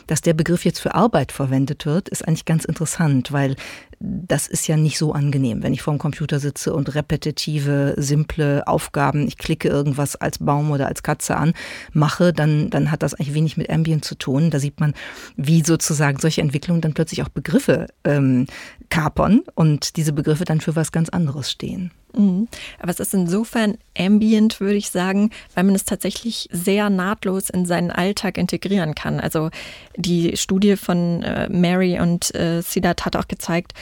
Dass 0.08 0.20
der 0.20 0.34
Begriff 0.34 0.66
jetzt 0.66 0.80
für 0.80 0.96
Arbeit 0.96 1.32
verwendet 1.32 1.86
wird, 1.86 2.10
ist 2.10 2.28
eigentlich 2.28 2.44
ganz 2.44 2.66
interessant, 2.66 3.32
weil 3.32 3.56
das 4.04 4.48
ist 4.48 4.68
ja 4.68 4.78
nicht 4.78 4.98
so 4.98 5.14
angenehm, 5.14 5.62
wenn 5.62 5.74
ich 5.74 5.84
vorm 5.84 6.00
Computer 6.00 6.40
sitze 6.40 6.74
und 6.74 6.96
repetitive, 6.96 7.94
simple 7.98 8.68
Aufgaben, 8.68 9.28
ich 9.28 9.38
klicke 9.38 9.68
irgendwas 9.68 10.16
als 10.16 10.40
Baum 10.40 10.72
oder 10.72 10.88
als 10.88 11.04
Katze 11.04 11.38
an, 11.38 11.54
mache, 11.94 12.34
dann, 12.34 12.72
dann 12.72 12.90
hat 12.90 13.04
das 13.04 13.14
eigentlich 13.14 13.36
wenig 13.36 13.58
mit 13.58 13.70
Ambient 13.70 14.04
zu 14.04 14.16
tun. 14.16 14.50
Da 14.50 14.60
sieht 14.60 14.80
man, 14.80 14.94
wie 15.36 15.64
sozusagen 15.64 16.20
solche 16.20 16.42
Entwicklungen 16.42 16.82
dann 16.82 16.94
plötzlich 16.94 17.22
auch 17.22 17.30
Begriffe 17.30 17.88
ähm, 18.04 18.48
kapern 18.90 19.42
und 19.54 19.96
diese 19.98 20.14
Begriffe 20.14 20.46
dann 20.46 20.62
für 20.62 20.76
was 20.76 20.92
ganz 20.92 21.10
anderes 21.10 21.52
stehen. 21.52 21.92
Mhm. 22.14 22.48
Aber 22.80 22.92
es 22.92 23.00
ist 23.00 23.14
insofern 23.14 23.78
ambient, 23.98 24.60
würde 24.60 24.76
ich 24.76 24.90
sagen, 24.90 25.30
weil 25.56 25.64
man 25.64 25.76
es 25.76 25.86
tatsächlich 25.86 26.50
sehr 26.52 26.90
nahtlos 26.90 27.50
in 27.50 27.66
seinen 27.66 27.92
Alltag 27.92 28.38
integrieren 28.38 28.96
kann. 28.96 29.20
Also 29.20 29.50
die 29.96 30.36
Studie 30.38 30.76
von 30.76 31.24
äh, 31.24 31.50
Mary 31.50 32.00
und 32.00 32.34
äh, 32.36 32.62
Siddharth 32.62 33.06
hat 33.06 33.16
auch 33.16 33.28
gezeigt, 33.28 33.74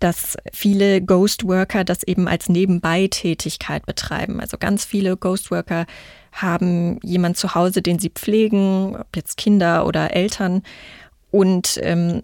dass 0.00 0.36
viele 0.52 1.00
Ghost 1.00 1.44
Worker 1.46 1.84
das 1.84 2.02
eben 2.02 2.28
als 2.28 2.48
Nebenbeitätigkeit 2.48 3.86
betreiben. 3.86 4.40
Also 4.40 4.58
ganz 4.58 4.84
viele 4.84 5.16
Ghost 5.16 5.50
Worker 5.50 5.86
haben 6.32 6.98
jemand 7.02 7.36
zu 7.36 7.54
Hause, 7.54 7.80
den 7.80 7.98
sie 7.98 8.10
pflegen, 8.10 8.96
ob 8.96 9.16
jetzt 9.16 9.36
Kinder 9.36 9.86
oder 9.86 10.14
Eltern, 10.14 10.62
und 11.30 11.80
ähm, 11.82 12.20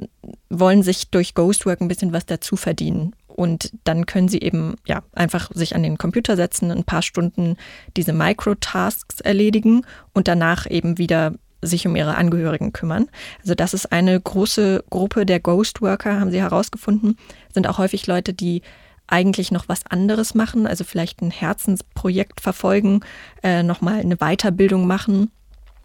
wollen 0.50 0.84
sich 0.84 1.10
durch 1.10 1.34
Ghostwork 1.34 1.80
ein 1.80 1.88
bisschen 1.88 2.12
was 2.12 2.26
dazu 2.26 2.54
verdienen. 2.54 3.12
Und 3.40 3.72
dann 3.84 4.04
können 4.04 4.28
sie 4.28 4.42
eben 4.42 4.74
ja 4.86 5.02
einfach 5.14 5.50
sich 5.54 5.74
an 5.74 5.82
den 5.82 5.96
Computer 5.96 6.36
setzen, 6.36 6.70
ein 6.70 6.84
paar 6.84 7.00
Stunden 7.00 7.56
diese 7.96 8.12
Microtasks 8.12 9.22
erledigen 9.22 9.86
und 10.12 10.28
danach 10.28 10.70
eben 10.70 10.98
wieder 10.98 11.32
sich 11.62 11.86
um 11.86 11.96
ihre 11.96 12.16
Angehörigen 12.16 12.74
kümmern. 12.74 13.06
Also 13.40 13.54
das 13.54 13.72
ist 13.72 13.92
eine 13.92 14.20
große 14.20 14.84
Gruppe 14.90 15.24
der 15.24 15.40
Ghostworker, 15.40 16.20
haben 16.20 16.30
sie 16.30 16.42
herausgefunden, 16.42 17.16
sind 17.54 17.66
auch 17.66 17.78
häufig 17.78 18.06
Leute, 18.06 18.34
die 18.34 18.60
eigentlich 19.06 19.50
noch 19.50 19.70
was 19.70 19.86
anderes 19.86 20.34
machen, 20.34 20.66
also 20.66 20.84
vielleicht 20.84 21.22
ein 21.22 21.30
Herzensprojekt 21.30 22.42
verfolgen, 22.42 23.00
äh, 23.42 23.62
nochmal 23.62 24.00
eine 24.00 24.18
Weiterbildung 24.18 24.86
machen 24.86 25.30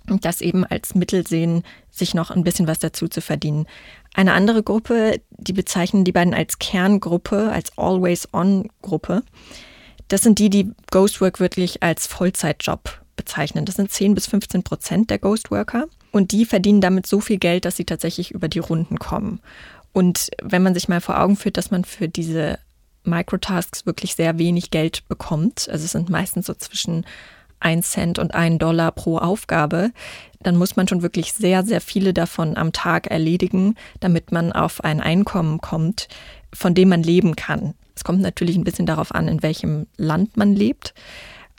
und 0.09 0.25
das 0.25 0.41
eben 0.41 0.65
als 0.65 0.95
Mittel 0.95 1.25
sehen, 1.25 1.63
sich 1.89 2.13
noch 2.13 2.31
ein 2.31 2.43
bisschen 2.43 2.67
was 2.67 2.79
dazu 2.79 3.07
zu 3.07 3.21
verdienen. 3.21 3.67
Eine 4.13 4.33
andere 4.33 4.63
Gruppe, 4.63 5.21
die 5.31 5.53
bezeichnen 5.53 6.03
die 6.03 6.11
beiden 6.11 6.33
als 6.33 6.59
Kerngruppe, 6.59 7.51
als 7.51 7.77
Always-On-Gruppe. 7.77 9.23
Das 10.07 10.21
sind 10.21 10.39
die, 10.39 10.49
die 10.49 10.71
Ghostwork 10.91 11.39
wirklich 11.39 11.83
als 11.83 12.07
Vollzeitjob 12.07 13.01
bezeichnen. 13.15 13.65
Das 13.65 13.75
sind 13.75 13.91
10 13.91 14.13
bis 14.13 14.27
15 14.27 14.63
Prozent 14.63 15.09
der 15.09 15.19
Ghostworker. 15.19 15.85
Und 16.11 16.31
die 16.31 16.45
verdienen 16.45 16.81
damit 16.81 17.07
so 17.07 17.19
viel 17.19 17.37
Geld, 17.37 17.65
dass 17.65 17.75
sie 17.75 17.85
tatsächlich 17.85 18.31
über 18.31 18.47
die 18.47 18.59
Runden 18.59 18.99
kommen. 18.99 19.41
Und 19.91 20.29
wenn 20.41 20.63
man 20.63 20.73
sich 20.73 20.87
mal 20.87 21.01
vor 21.01 21.19
Augen 21.19 21.35
führt, 21.35 21.57
dass 21.57 21.71
man 21.71 21.85
für 21.85 22.07
diese 22.07 22.59
Microtasks 23.03 23.85
wirklich 23.85 24.15
sehr 24.15 24.37
wenig 24.37 24.71
Geld 24.71 25.07
bekommt, 25.07 25.69
also 25.69 25.85
es 25.85 25.91
sind 25.91 26.09
meistens 26.09 26.47
so 26.47 26.53
zwischen 26.53 27.05
1 27.59 27.91
Cent 27.91 28.19
und 28.19 28.33
1 28.33 28.59
Dollar 28.59 28.91
pro 28.91 29.17
Aufgabe, 29.17 29.91
dann 30.41 30.57
muss 30.57 30.75
man 30.75 30.87
schon 30.87 31.01
wirklich 31.01 31.33
sehr, 31.33 31.63
sehr 31.63 31.81
viele 31.81 32.13
davon 32.13 32.57
am 32.57 32.71
Tag 32.71 33.07
erledigen, 33.07 33.75
damit 33.99 34.31
man 34.31 34.51
auf 34.51 34.83
ein 34.83 35.01
Einkommen 35.01 35.59
kommt, 35.59 36.07
von 36.53 36.73
dem 36.73 36.89
man 36.89 37.03
leben 37.03 37.35
kann. 37.35 37.73
Es 37.95 38.03
kommt 38.03 38.21
natürlich 38.21 38.55
ein 38.55 38.63
bisschen 38.63 38.85
darauf 38.85 39.15
an, 39.15 39.27
in 39.27 39.41
welchem 39.41 39.87
Land 39.97 40.37
man 40.37 40.53
lebt. 40.53 40.93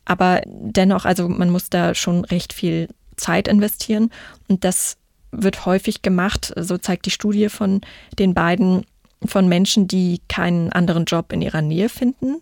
Aber 0.04 0.42
dennoch, 0.46 1.04
also 1.04 1.28
man 1.28 1.50
muss 1.50 1.70
da 1.70 1.94
schon 1.94 2.24
recht 2.24 2.52
viel 2.52 2.88
Zeit 3.16 3.48
investieren. 3.48 4.10
Und 4.48 4.64
das 4.64 4.98
wird 5.32 5.66
häufig 5.66 6.02
gemacht, 6.02 6.52
so 6.56 6.78
zeigt 6.78 7.06
die 7.06 7.10
Studie 7.10 7.48
von 7.48 7.80
den 8.18 8.34
beiden, 8.34 8.86
von 9.24 9.48
Menschen, 9.48 9.88
die 9.88 10.20
keinen 10.28 10.72
anderen 10.72 11.06
Job 11.06 11.32
in 11.32 11.42
ihrer 11.42 11.62
Nähe 11.62 11.88
finden 11.88 12.36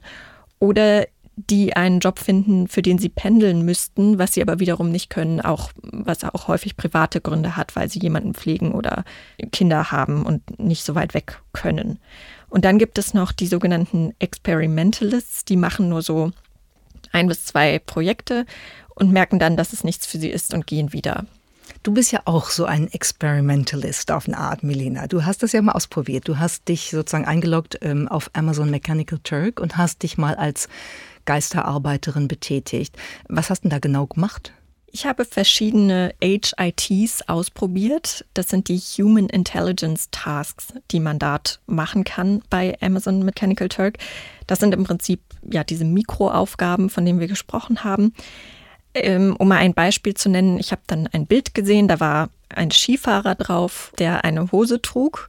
oder 0.59 1.07
die 1.37 1.75
einen 1.75 2.01
Job 2.01 2.19
finden, 2.19 2.69
für 2.69 2.83
den 2.83 2.99
sie 2.99 3.09
pendeln 3.09 3.63
müssten, 3.63 4.19
was 4.19 4.35
sie 4.35 4.43
aber 4.43 4.61
wiederum 4.61 4.91
nicht 4.91 5.11
können, 5.11 5.41
auch 5.41 5.71
was 5.83 6.23
auch 6.25 6.49
häufig 6.49 6.77
private 6.77 7.21
Gründe 7.21 7.57
hat, 7.57 7.75
weil 7.75 7.89
sie 7.89 7.99
jemanden 7.99 8.35
pflegen 8.35 8.73
oder 8.73 9.05
Kinder 9.51 9.91
haben 9.91 10.25
und 10.25 10.59
nicht 10.61 10.85
so 10.85 10.95
weit 10.95 11.15
weg 11.15 11.41
können. 11.53 11.99
Und 12.49 12.65
dann 12.65 12.79
gibt 12.79 12.99
es 12.99 13.15
noch 13.15 13.33
die 13.33 13.49
sogenannten 13.49 14.15
Experimentalists, 14.21 15.45
die 15.45 15.57
machen 15.57 15.89
nur 15.89 16.03
so 16.03 16.31
ein 17.11 17.27
bis 17.27 17.45
zwei 17.45 17.79
Projekte 17.81 18.47
und 18.95 19.13
merken 19.13 19.39
dann, 19.39 19.57
dass 19.57 19.73
es 19.73 19.83
nichts 19.83 20.07
für 20.07 20.19
sie 20.19 20.31
ist 20.31 20.55
und 20.55 20.67
gehen 20.67 20.93
wieder. 20.93 21.27
Du 21.83 21.93
bist 21.93 22.13
ja 22.13 22.23
auch 22.25 22.51
so 22.51 22.65
ein 22.65 22.91
Experimentalist 22.91 24.11
auf 24.11 24.27
eine 24.27 24.39
Art, 24.39 24.63
Melina. 24.63 25.07
Du 25.07 25.25
hast 25.25 25.43
das 25.43 25.53
ja 25.53 25.61
mal 25.63 25.73
ausprobiert. 25.73 26.29
Du 26.29 26.39
hast 26.39 26.69
dich 26.69 26.91
sozusagen 26.91 27.27
eingeloggt 27.27 27.79
ähm, 27.83 28.09
auf 28.09 28.31
Amazon 28.33 28.71
Mechanical 28.71 29.19
Turk 29.23 29.61
und 29.61 29.77
hast 29.77 30.03
dich 30.03 30.17
mal 30.17 30.35
als 30.35 30.69
Geisterarbeiterin 31.25 32.29
betätigt. 32.29 32.97
Was 33.29 33.51
hast 33.51 33.65
du 33.65 33.69
da 33.69 33.79
genau 33.79 34.07
gemacht? 34.07 34.53
Ich 34.97 35.07
habe 35.07 35.25
verschiedene 35.25 36.15
HITs 36.23 37.23
ausprobiert. 37.27 38.25
Das 38.33 38.49
sind 38.49 38.69
die 38.69 38.79
Human 38.79 39.29
Intelligence 39.29 40.09
Tasks, 40.13 40.69
die 40.93 41.01
man 41.01 41.19
dort 41.19 41.59
machen 41.67 42.05
kann 42.05 42.43
bei 42.49 42.77
Amazon 42.81 43.25
Mechanical 43.25 43.69
Turk. 43.69 43.99
Das 44.47 44.61
sind 44.61 44.73
im 44.73 44.85
Prinzip 44.85 45.21
ja 45.51 45.65
diese 45.65 45.85
Mikroaufgaben, 45.85 46.91
von 46.91 47.05
denen 47.05 47.19
wir 47.19 47.27
gesprochen 47.27 47.83
haben. 47.83 48.15
Ähm, 48.95 49.35
um 49.37 49.49
mal 49.49 49.57
ein 49.57 49.75
Beispiel 49.75 50.15
zu 50.15 50.29
nennen, 50.29 50.61
ich 50.61 50.71
habe 50.71 50.83
dann 50.87 51.09
ein 51.09 51.27
Bild 51.27 51.55
gesehen, 51.55 51.89
da 51.89 51.99
war 51.99 52.31
ein 52.49 52.71
Skifahrer 52.71 53.35
drauf, 53.35 53.93
der 53.99 54.25
eine 54.25 54.53
Hose 54.53 54.81
trug 54.81 55.29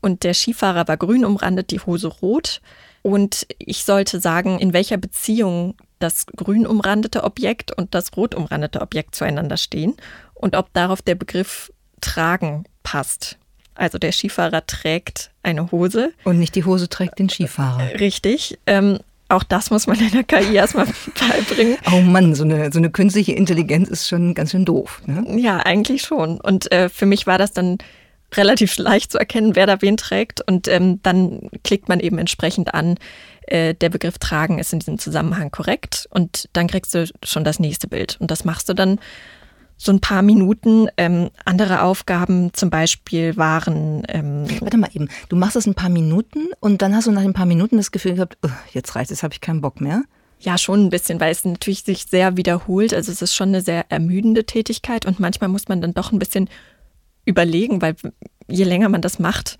und 0.00 0.24
der 0.24 0.34
Skifahrer 0.34 0.88
war 0.88 0.96
grün 0.96 1.24
umrandet, 1.24 1.70
die 1.70 1.78
Hose 1.78 2.08
rot. 2.08 2.60
Und 3.04 3.46
ich 3.58 3.84
sollte 3.84 4.18
sagen, 4.18 4.58
in 4.58 4.72
welcher 4.72 4.96
Beziehung 4.96 5.74
das 5.98 6.24
grün 6.24 6.66
umrandete 6.66 7.22
Objekt 7.22 7.70
und 7.70 7.94
das 7.94 8.16
rot 8.16 8.34
umrandete 8.34 8.80
Objekt 8.80 9.14
zueinander 9.14 9.58
stehen 9.58 9.94
und 10.32 10.56
ob 10.56 10.72
darauf 10.72 11.02
der 11.02 11.14
Begriff 11.14 11.70
tragen 12.00 12.64
passt. 12.82 13.36
Also 13.74 13.98
der 13.98 14.10
Skifahrer 14.10 14.64
trägt 14.66 15.32
eine 15.42 15.70
Hose. 15.70 16.14
Und 16.24 16.38
nicht 16.38 16.54
die 16.54 16.64
Hose 16.64 16.88
trägt 16.88 17.18
den 17.18 17.28
Skifahrer. 17.28 18.00
Richtig. 18.00 18.58
Ähm, 18.66 19.00
auch 19.28 19.42
das 19.42 19.70
muss 19.70 19.86
man 19.86 20.00
in 20.00 20.10
der 20.10 20.24
KI 20.24 20.54
erstmal 20.54 20.86
beibringen. 21.28 21.76
Oh 21.92 22.00
Mann, 22.00 22.34
so 22.34 22.44
eine, 22.44 22.72
so 22.72 22.78
eine 22.78 22.88
künstliche 22.88 23.32
Intelligenz 23.32 23.90
ist 23.90 24.08
schon 24.08 24.32
ganz 24.32 24.52
schön 24.52 24.64
doof. 24.64 25.02
Ne? 25.04 25.26
Ja, 25.38 25.58
eigentlich 25.58 26.00
schon. 26.00 26.40
Und 26.40 26.72
äh, 26.72 26.88
für 26.88 27.04
mich 27.04 27.26
war 27.26 27.36
das 27.36 27.52
dann 27.52 27.76
relativ 28.36 28.76
leicht 28.78 29.12
zu 29.12 29.18
erkennen, 29.18 29.56
wer 29.56 29.66
da 29.66 29.80
wen 29.82 29.96
trägt. 29.96 30.40
Und 30.46 30.68
ähm, 30.68 31.00
dann 31.02 31.50
klickt 31.62 31.88
man 31.88 32.00
eben 32.00 32.18
entsprechend 32.18 32.74
an, 32.74 32.96
äh, 33.46 33.74
der 33.74 33.90
Begriff 33.90 34.18
tragen 34.18 34.58
ist 34.58 34.72
in 34.72 34.78
diesem 34.78 34.98
Zusammenhang 34.98 35.50
korrekt. 35.50 36.08
Und 36.10 36.48
dann 36.52 36.66
kriegst 36.66 36.94
du 36.94 37.06
schon 37.24 37.44
das 37.44 37.58
nächste 37.58 37.88
Bild. 37.88 38.16
Und 38.20 38.30
das 38.30 38.44
machst 38.44 38.68
du 38.68 38.74
dann 38.74 38.98
so 39.76 39.92
ein 39.92 40.00
paar 40.00 40.22
Minuten. 40.22 40.88
Ähm, 40.96 41.30
andere 41.44 41.82
Aufgaben 41.82 42.52
zum 42.52 42.70
Beispiel 42.70 43.36
waren. 43.36 44.02
Ähm 44.08 44.46
Warte 44.60 44.76
mal 44.76 44.90
eben, 44.92 45.08
du 45.28 45.36
machst 45.36 45.56
das 45.56 45.66
ein 45.66 45.74
paar 45.74 45.90
Minuten 45.90 46.48
und 46.60 46.82
dann 46.82 46.94
hast 46.94 47.06
du 47.06 47.12
nach 47.12 47.22
ein 47.22 47.32
paar 47.32 47.46
Minuten 47.46 47.76
das 47.76 47.90
Gefühl 47.90 48.14
gehabt, 48.14 48.38
oh, 48.42 48.50
jetzt 48.72 48.94
reicht 48.94 49.10
es, 49.10 49.22
habe 49.22 49.34
ich 49.34 49.40
keinen 49.40 49.60
Bock 49.60 49.80
mehr. 49.80 50.02
Ja, 50.40 50.58
schon 50.58 50.84
ein 50.84 50.90
bisschen, 50.90 51.20
weil 51.20 51.32
es 51.32 51.44
natürlich 51.44 51.84
sich 51.84 52.04
sehr 52.04 52.36
wiederholt. 52.36 52.92
Also 52.92 53.10
es 53.10 53.22
ist 53.22 53.34
schon 53.34 53.48
eine 53.48 53.62
sehr 53.62 53.90
ermüdende 53.90 54.44
Tätigkeit 54.44 55.06
und 55.06 55.18
manchmal 55.18 55.48
muss 55.48 55.68
man 55.68 55.80
dann 55.80 55.94
doch 55.94 56.12
ein 56.12 56.18
bisschen 56.18 56.48
überlegen, 57.24 57.82
weil 57.82 57.96
je 58.48 58.64
länger 58.64 58.88
man 58.88 59.02
das 59.02 59.18
macht 59.18 59.58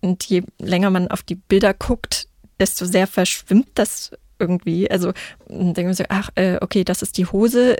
und 0.00 0.24
je 0.24 0.42
länger 0.58 0.90
man 0.90 1.08
auf 1.08 1.22
die 1.22 1.34
Bilder 1.34 1.74
guckt, 1.74 2.28
desto 2.58 2.86
sehr 2.86 3.06
verschwimmt 3.06 3.68
das 3.74 4.12
irgendwie. 4.38 4.90
Also 4.90 5.12
denken 5.48 5.86
wir 5.86 5.94
so, 5.94 6.04
ach, 6.08 6.30
äh, 6.34 6.58
okay, 6.60 6.84
das 6.84 7.02
ist 7.02 7.18
die 7.18 7.26
Hose, 7.26 7.76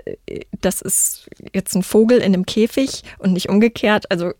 das 0.61 0.81
ist 0.81 1.29
jetzt 1.53 1.75
ein 1.75 1.83
Vogel 1.83 2.17
in 2.17 2.33
einem 2.33 2.45
Käfig 2.45 3.03
und 3.19 3.33
nicht 3.33 3.49
umgekehrt. 3.49 4.09
Also 4.11 4.33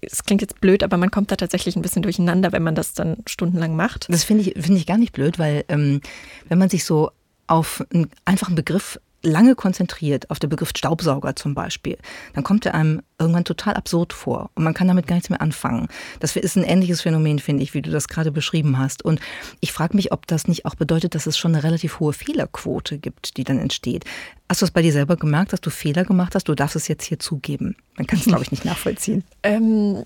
es 0.00 0.24
klingt 0.24 0.42
jetzt 0.42 0.60
blöd, 0.60 0.82
aber 0.82 0.96
man 0.96 1.10
kommt 1.10 1.30
da 1.30 1.36
tatsächlich 1.36 1.76
ein 1.76 1.82
bisschen 1.82 2.02
durcheinander, 2.02 2.52
wenn 2.52 2.62
man 2.62 2.74
das 2.74 2.94
dann 2.94 3.18
stundenlang 3.26 3.76
macht. 3.76 4.06
Das 4.08 4.24
finde 4.24 4.44
ich, 4.44 4.62
find 4.62 4.78
ich 4.78 4.86
gar 4.86 4.98
nicht 4.98 5.12
blöd, 5.12 5.38
weil 5.38 5.64
ähm, 5.68 6.00
wenn 6.48 6.58
man 6.58 6.68
sich 6.68 6.84
so 6.84 7.10
auf 7.46 7.84
einen 7.92 8.08
einfachen 8.24 8.54
Begriff 8.54 8.98
lange 9.22 9.54
konzentriert 9.54 10.30
auf 10.30 10.38
den 10.38 10.50
Begriff 10.50 10.70
Staubsauger 10.76 11.36
zum 11.36 11.54
Beispiel, 11.54 11.98
dann 12.34 12.44
kommt 12.44 12.66
er 12.66 12.74
einem 12.74 13.02
irgendwann 13.18 13.44
total 13.44 13.74
absurd 13.74 14.12
vor 14.12 14.50
und 14.54 14.64
man 14.64 14.74
kann 14.74 14.88
damit 14.88 15.06
gar 15.06 15.14
nichts 15.14 15.30
mehr 15.30 15.40
anfangen. 15.40 15.88
Das 16.20 16.36
ist 16.36 16.56
ein 16.56 16.64
ähnliches 16.64 17.02
Phänomen, 17.02 17.38
finde 17.38 17.62
ich, 17.62 17.74
wie 17.74 17.82
du 17.82 17.90
das 17.90 18.08
gerade 18.08 18.32
beschrieben 18.32 18.78
hast. 18.78 19.04
Und 19.04 19.20
ich 19.60 19.72
frage 19.72 19.96
mich, 19.96 20.12
ob 20.12 20.26
das 20.26 20.48
nicht 20.48 20.66
auch 20.66 20.74
bedeutet, 20.74 21.14
dass 21.14 21.26
es 21.26 21.38
schon 21.38 21.54
eine 21.54 21.62
relativ 21.62 22.00
hohe 22.00 22.12
Fehlerquote 22.12 22.98
gibt, 22.98 23.36
die 23.36 23.44
dann 23.44 23.58
entsteht. 23.58 24.04
Hast 24.48 24.62
du 24.62 24.66
es 24.66 24.72
bei 24.72 24.82
dir 24.82 24.92
selber 24.92 25.16
gemerkt, 25.16 25.52
dass 25.52 25.60
du 25.60 25.70
Fehler 25.70 26.04
gemacht 26.04 26.34
hast? 26.34 26.48
Du 26.48 26.54
darfst 26.54 26.76
es 26.76 26.88
jetzt 26.88 27.04
hier 27.04 27.18
zugeben. 27.18 27.76
Man 27.96 28.06
kann 28.06 28.18
es, 28.18 28.26
glaube 28.26 28.42
ich, 28.42 28.50
nicht 28.50 28.64
nachvollziehen. 28.64 29.24
Ähm 29.44 30.04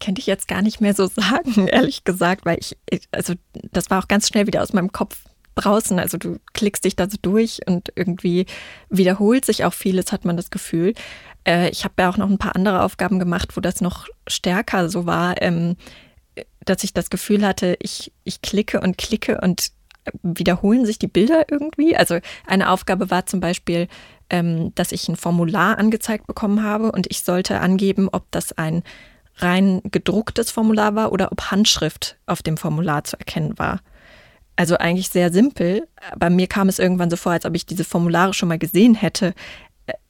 könnte 0.00 0.20
ich 0.20 0.26
jetzt 0.26 0.48
gar 0.48 0.62
nicht 0.62 0.80
mehr 0.80 0.94
so 0.94 1.06
sagen, 1.06 1.66
ehrlich 1.68 2.04
gesagt, 2.04 2.46
weil 2.46 2.58
ich, 2.60 2.76
also 3.10 3.34
das 3.72 3.90
war 3.90 4.02
auch 4.02 4.08
ganz 4.08 4.28
schnell 4.28 4.46
wieder 4.46 4.62
aus 4.62 4.72
meinem 4.72 4.92
Kopf 4.92 5.18
draußen. 5.62 5.98
Also 5.98 6.18
du 6.18 6.38
klickst 6.52 6.84
dich 6.84 6.96
da 6.96 7.08
so 7.08 7.16
durch 7.20 7.60
und 7.66 7.92
irgendwie 7.94 8.46
wiederholt 8.88 9.44
sich 9.44 9.64
auch 9.64 9.74
vieles, 9.74 10.12
hat 10.12 10.24
man 10.24 10.36
das 10.36 10.50
Gefühl. 10.50 10.94
Äh, 11.44 11.70
ich 11.70 11.84
habe 11.84 11.94
ja 12.00 12.10
auch 12.10 12.16
noch 12.16 12.30
ein 12.30 12.38
paar 12.38 12.56
andere 12.56 12.82
Aufgaben 12.82 13.18
gemacht, 13.18 13.56
wo 13.56 13.60
das 13.60 13.80
noch 13.80 14.06
stärker 14.26 14.88
so 14.88 15.06
war, 15.06 15.40
ähm, 15.42 15.76
dass 16.64 16.84
ich 16.84 16.92
das 16.92 17.10
Gefühl 17.10 17.46
hatte, 17.46 17.76
ich, 17.80 18.12
ich 18.24 18.42
klicke 18.42 18.80
und 18.80 18.98
klicke 18.98 19.40
und 19.40 19.72
wiederholen 20.22 20.86
sich 20.86 20.98
die 20.98 21.08
Bilder 21.08 21.46
irgendwie. 21.50 21.96
Also 21.96 22.18
eine 22.46 22.70
Aufgabe 22.70 23.10
war 23.10 23.26
zum 23.26 23.40
Beispiel, 23.40 23.88
ähm, 24.30 24.74
dass 24.74 24.92
ich 24.92 25.08
ein 25.08 25.16
Formular 25.16 25.78
angezeigt 25.78 26.26
bekommen 26.26 26.62
habe 26.62 26.92
und 26.92 27.06
ich 27.10 27.22
sollte 27.22 27.60
angeben, 27.60 28.08
ob 28.10 28.30
das 28.30 28.52
ein 28.52 28.82
rein 29.36 29.80
gedrucktes 29.84 30.50
Formular 30.50 30.94
war 30.94 31.12
oder 31.12 31.32
ob 31.32 31.50
Handschrift 31.50 32.16
auf 32.26 32.42
dem 32.42 32.56
Formular 32.56 33.04
zu 33.04 33.18
erkennen 33.18 33.58
war. 33.58 33.80
Also 34.58 34.76
eigentlich 34.76 35.08
sehr 35.10 35.32
simpel, 35.32 35.86
aber 36.10 36.30
mir 36.30 36.48
kam 36.48 36.68
es 36.68 36.80
irgendwann 36.80 37.10
so 37.10 37.16
vor, 37.16 37.30
als 37.30 37.44
ob 37.44 37.54
ich 37.54 37.64
diese 37.64 37.84
Formulare 37.84 38.34
schon 38.34 38.48
mal 38.48 38.58
gesehen 38.58 38.96
hätte. 38.96 39.32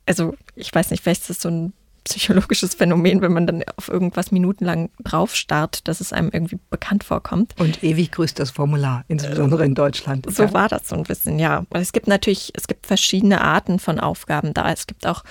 Also 0.07 0.37
ich 0.57 0.75
weiß 0.75 0.91
nicht, 0.91 1.03
vielleicht 1.03 1.21
ist 1.21 1.29
das 1.29 1.43
so 1.43 1.51
ein 1.51 1.75
psychologisches 2.05 2.73
Phänomen, 2.73 3.21
wenn 3.21 3.35
man 3.35 3.47
dann 3.47 3.63
auf 3.77 3.89
irgendwas 3.89 4.33
minutenlang 4.33 4.89
drauf 5.05 5.35
starrt, 5.35 5.87
dass 5.87 6.01
es 6.01 6.15
einem 6.15 6.31
irgendwie 6.33 6.59
bekannt 6.71 7.05
vorkommt. 7.05 7.55
Und 7.59 7.85
ewig 7.85 8.11
grüßt 8.11 8.39
das 8.39 8.51
Formular, 8.51 9.05
insbesondere 9.09 9.67
in 9.67 9.75
Deutschland. 9.75 10.25
So 10.33 10.45
ja. 10.45 10.53
war 10.55 10.71
das 10.71 10.89
so 10.89 10.97
ein 10.97 11.03
bisschen, 11.03 11.39
ja. 11.39 11.67
Es 11.73 11.93
gibt 11.93 12.07
natürlich, 12.07 12.51
es 12.55 12.67
gibt 12.69 12.87
verschiedene 12.87 13.43
Arten 13.43 13.79
von 13.79 14.01
Aufgaben 14.01 14.55
da. 14.55 14.73
Es 14.73 14.87
gibt 14.87 15.07
auch 15.07 15.25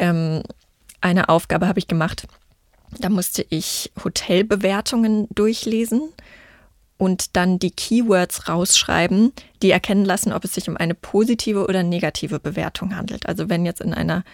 ähm, 0.00 0.42
eine 1.00 1.28
Aufgabe 1.28 1.68
habe 1.68 1.78
ich 1.78 1.86
gemacht, 1.86 2.26
da 2.98 3.10
musste 3.10 3.46
ich 3.48 3.92
Hotelbewertungen 4.02 5.28
durchlesen 5.32 6.08
und 6.98 7.36
dann 7.36 7.58
die 7.58 7.70
Keywords 7.70 8.48
rausschreiben, 8.48 9.32
die 9.62 9.70
erkennen 9.70 10.04
lassen, 10.04 10.32
ob 10.32 10.44
es 10.44 10.54
sich 10.54 10.68
um 10.68 10.76
eine 10.76 10.94
positive 10.94 11.66
oder 11.66 11.82
negative 11.82 12.40
Bewertung 12.40 12.96
handelt. 12.96 13.26
Also 13.26 13.48
wenn 13.48 13.66
jetzt 13.66 13.80
in 13.80 13.92
einer 13.94 14.24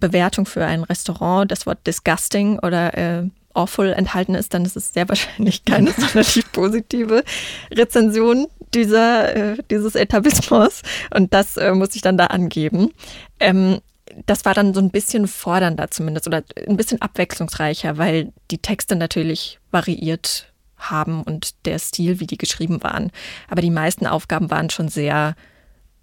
Bewertung 0.00 0.46
für 0.46 0.64
ein 0.64 0.84
Restaurant 0.84 1.50
das 1.50 1.66
Wort 1.66 1.86
disgusting 1.86 2.58
oder 2.58 2.96
äh, 2.96 3.24
awful 3.54 3.92
enthalten 3.92 4.34
ist, 4.34 4.54
dann 4.54 4.64
ist 4.64 4.76
es 4.76 4.92
sehr 4.92 5.08
wahrscheinlich 5.08 5.64
keine 5.64 5.92
sonderlich 5.92 6.44
positive 6.52 7.24
Rezension 7.70 8.46
dieser, 8.74 9.34
äh, 9.34 9.56
dieses 9.70 9.94
Etablissements. 9.94 10.82
Und 11.14 11.32
das 11.34 11.56
äh, 11.56 11.72
muss 11.72 11.94
ich 11.94 12.02
dann 12.02 12.18
da 12.18 12.26
angeben. 12.26 12.92
Ähm, 13.40 13.80
das 14.26 14.44
war 14.44 14.54
dann 14.54 14.74
so 14.74 14.80
ein 14.80 14.90
bisschen 14.90 15.28
fordernder 15.28 15.90
zumindest 15.90 16.26
oder 16.26 16.42
ein 16.66 16.76
bisschen 16.76 17.00
abwechslungsreicher, 17.00 17.98
weil 17.98 18.32
die 18.50 18.58
Texte 18.58 18.96
natürlich 18.96 19.58
variiert 19.70 20.52
haben 20.78 21.22
und 21.22 21.66
der 21.66 21.78
Stil, 21.78 22.20
wie 22.20 22.26
die 22.26 22.38
geschrieben 22.38 22.82
waren. 22.82 23.10
Aber 23.48 23.62
die 23.62 23.70
meisten 23.70 24.06
Aufgaben 24.06 24.50
waren 24.50 24.70
schon 24.70 24.88
sehr 24.88 25.34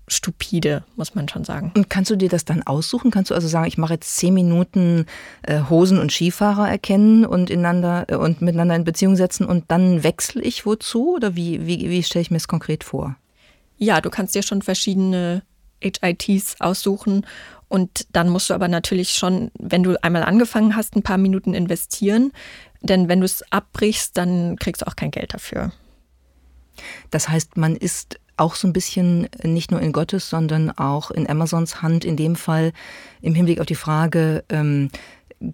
stupide, 0.07 0.83
muss 0.95 1.15
man 1.15 1.27
schon 1.27 1.43
sagen. 1.43 1.71
Und 1.75 1.89
kannst 1.89 2.11
du 2.11 2.15
dir 2.15 2.29
das 2.29 2.45
dann 2.45 2.63
aussuchen? 2.63 3.11
Kannst 3.11 3.31
du 3.31 3.35
also 3.35 3.47
sagen, 3.47 3.67
ich 3.67 3.77
mache 3.77 3.93
jetzt 3.93 4.15
zehn 4.17 4.33
Minuten 4.33 5.05
äh, 5.41 5.61
Hosen 5.69 5.97
und 5.99 6.11
Skifahrer 6.11 6.69
erkennen 6.69 7.25
und 7.25 7.49
ineinander 7.49 8.05
äh, 8.07 8.15
und 8.15 8.41
miteinander 8.41 8.75
in 8.75 8.83
Beziehung 8.83 9.15
setzen 9.15 9.45
und 9.45 9.65
dann 9.69 10.03
wechsle 10.03 10.41
ich 10.41 10.65
wozu? 10.65 11.15
Oder 11.15 11.35
wie, 11.35 11.65
wie, 11.65 11.89
wie 11.89 12.03
stelle 12.03 12.21
ich 12.21 12.31
mir 12.31 12.37
das 12.37 12.47
konkret 12.47 12.83
vor? 12.83 13.15
Ja, 13.77 13.99
du 13.99 14.09
kannst 14.09 14.35
dir 14.35 14.43
schon 14.43 14.61
verschiedene 14.61 15.41
HITs 15.81 16.61
aussuchen 16.61 17.25
und 17.67 18.07
dann 18.11 18.29
musst 18.29 18.49
du 18.49 18.53
aber 18.53 18.67
natürlich 18.67 19.13
schon, 19.13 19.51
wenn 19.57 19.83
du 19.83 20.01
einmal 20.03 20.23
angefangen 20.23 20.75
hast, 20.75 20.95
ein 20.95 21.03
paar 21.03 21.17
Minuten 21.17 21.53
investieren, 21.53 22.31
denn 22.81 23.09
wenn 23.09 23.19
du 23.19 23.25
es 23.25 23.43
abbrichst, 23.51 24.15
dann 24.17 24.57
kriegst 24.57 24.81
du 24.81 24.87
auch 24.87 24.95
kein 24.95 25.11
Geld 25.11 25.33
dafür. 25.33 25.71
Das 27.09 27.29
heißt, 27.29 27.57
man 27.57 27.75
ist 27.75 28.19
auch 28.37 28.55
so 28.55 28.67
ein 28.67 28.73
bisschen 28.73 29.29
nicht 29.43 29.71
nur 29.71 29.81
in 29.81 29.93
Gottes, 29.93 30.29
sondern 30.29 30.71
auch 30.71 31.09
in 31.09 31.29
Amazons 31.29 31.81
Hand, 31.81 32.03
in 32.03 32.17
dem 32.17 32.35
Fall 32.35 32.73
im 33.21 33.33
Hinblick 33.33 33.59
auf 33.59 33.65
die 33.65 33.75
Frage, 33.75 34.43
ähm, 34.49 34.89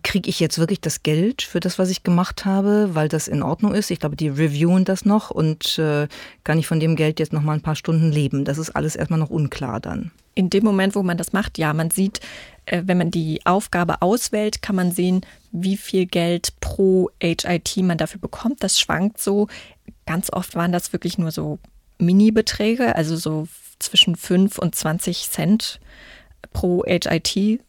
kriege 0.04 0.30
ich 0.30 0.40
jetzt 0.40 0.60
wirklich 0.60 0.82
das 0.82 1.04
Geld 1.04 1.42
für 1.42 1.60
das, 1.60 1.80
was 1.80 1.90
ich 1.90 2.04
gemacht 2.04 2.46
habe, 2.46 2.92
weil 2.94 3.08
das 3.08 3.28
in 3.28 3.44
Ordnung 3.44 3.74
ist. 3.74 3.92
Ich 3.92 4.00
glaube, 4.00 4.16
die 4.16 4.30
reviewen 4.30 4.86
das 4.86 5.06
noch 5.06 5.32
und 5.32 5.78
äh, 5.80 6.08
kann 6.44 6.60
ich 6.60 6.68
von 6.68 6.80
dem 6.80 6.96
Geld 6.96 7.20
jetzt 7.20 7.34
noch 7.34 7.42
mal 7.42 7.54
ein 7.54 7.62
paar 7.62 7.76
Stunden 7.76 8.12
leben. 8.12 8.46
Das 8.46 8.58
ist 8.58 8.70
alles 8.72 8.96
erstmal 8.96 9.20
noch 9.20 9.30
unklar 9.30 9.80
dann. 9.80 10.12
In 10.34 10.50
dem 10.50 10.64
Moment, 10.64 10.96
wo 10.96 11.04
man 11.04 11.18
das 11.18 11.34
macht, 11.34 11.58
ja, 11.58 11.74
man 11.74 11.90
sieht, 11.90 12.22
äh, 12.66 12.84
wenn 12.86 12.98
man 12.98 13.12
die 13.12 13.42
Aufgabe 13.46 14.02
auswählt, 14.02 14.62
kann 14.62 14.76
man 14.76 14.92
sehen, 14.92 15.22
wie 15.52 15.78
viel 15.78 16.06
Geld 16.06 16.54
pro 16.62 17.10
HIT 17.22 17.78
man 17.78 17.98
dafür 17.98 18.22
bekommt. 18.22 18.64
Das 18.64 18.80
schwankt 18.80 19.20
so. 19.20 19.48
Ganz 20.06 20.32
oft 20.32 20.56
waren 20.56 20.72
das 20.72 20.94
wirklich 20.94 21.18
nur 21.18 21.32
so 21.32 21.60
Mini-Beträge, 21.98 22.96
also 22.96 23.16
so 23.16 23.48
zwischen 23.80 24.16
5 24.16 24.58
und 24.58 24.76
20 24.76 25.30
Cent 25.30 25.80
pro 26.54 26.84
HIT. 26.86 27.60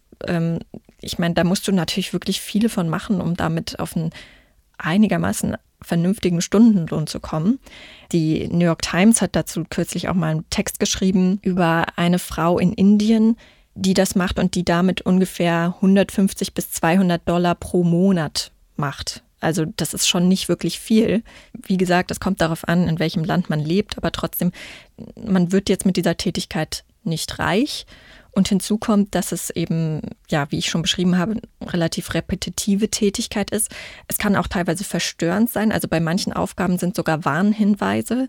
Ich 1.03 1.19
meine, 1.19 1.35
da 1.35 1.45
musst 1.45 1.69
du 1.69 1.73
natürlich 1.73 2.13
wirklich 2.13 2.41
viele 2.41 2.69
von 2.69 2.89
machen, 2.89 3.21
um 3.21 3.37
damit 3.37 3.79
auf 3.79 3.97
einen 3.97 4.11
einigermaßen 4.79 5.57
vernünftigen 5.83 6.41
Stundenlohn 6.41 7.07
zu 7.07 7.21
kommen. 7.21 7.59
Die 8.13 8.49
New 8.49 8.65
York 8.65 8.83
Times 8.83 9.21
hat 9.21 9.35
dazu 9.37 9.65
kürzlich 9.69 10.09
auch 10.09 10.15
mal 10.15 10.31
einen 10.31 10.51
Text 10.51 10.79
geschrieben 10.79 11.41
über 11.43 11.87
eine 11.97 12.19
Frau 12.19 12.59
in 12.59 12.73
Indien, 12.73 13.37
die 13.75 13.95
das 13.95 14.15
macht 14.15 14.39
und 14.39 14.55
die 14.55 14.65
damit 14.65 15.03
ungefähr 15.03 15.75
150 15.77 16.55
bis 16.55 16.71
200 16.71 17.29
Dollar 17.29 17.55
pro 17.55 17.85
Monat 17.85 18.53
macht. 18.77 19.23
Also 19.41 19.65
das 19.65 19.93
ist 19.93 20.07
schon 20.07 20.29
nicht 20.29 20.49
wirklich 20.49 20.79
viel. 20.79 21.25
Wie 21.53 21.77
gesagt, 21.77 22.11
es 22.11 22.21
kommt 22.21 22.41
darauf 22.41 22.69
an, 22.69 22.87
in 22.87 23.01
welchem 23.01 23.25
Land 23.25 23.51
man 23.51 23.61
lebt, 23.61 23.97
aber 23.99 24.13
trotzdem, 24.13 24.53
man 25.17 25.51
wird 25.51 25.69
jetzt 25.69 25.85
mit 25.85 25.97
dieser 25.97 26.17
Tätigkeit 26.17 26.85
nicht 27.03 27.39
reich. 27.41 27.87
Und 28.35 28.49
hinzu 28.49 28.79
kommt, 28.79 29.15
dass 29.15 29.31
es 29.31 29.51
eben, 29.51 30.01
ja, 30.31 30.51
wie 30.51 30.59
ich 30.59 30.71
schon 30.71 30.83
beschrieben 30.83 31.19
habe, 31.19 31.37
relativ 31.61 32.15
repetitive 32.15 32.89
Tätigkeit 32.89 33.51
ist. 33.51 33.71
Es 34.09 34.17
kann 34.17 34.37
auch 34.37 34.49
teilweise 34.49 34.85
verstörend 34.85 35.51
sein. 35.51 35.71
Also 35.71 35.87
bei 35.87 36.01
manchen 36.01 36.33
Aufgaben 36.33 36.79
sind 36.79 36.97
sogar 36.97 37.27
Warnhinweise, 37.27 38.29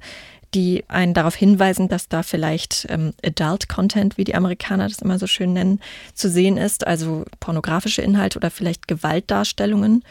die 0.54 0.84
einen 0.89 1.13
darauf 1.13 1.36
hinweisen, 1.36 1.88
dass 1.88 2.10
da 2.10 2.22
vielleicht 2.22 2.86
ähm, 2.89 3.13
Adult 3.26 3.70
Content, 3.70 4.18
wie 4.18 4.26
die 4.26 4.36
Amerikaner 4.36 4.88
das 4.88 5.00
immer 5.00 5.18
so 5.18 5.26
schön 5.26 5.54
nennen, 5.54 5.80
zu 6.13 6.30
sehen 6.30 6.58
ist. 6.58 6.86
Also 6.86 7.24
pornografische 7.39 8.02
Inhalte 8.02 8.38
oder 8.38 8.52
vielleicht 8.52 8.89
Gewaltdarstellungen. 8.89 10.04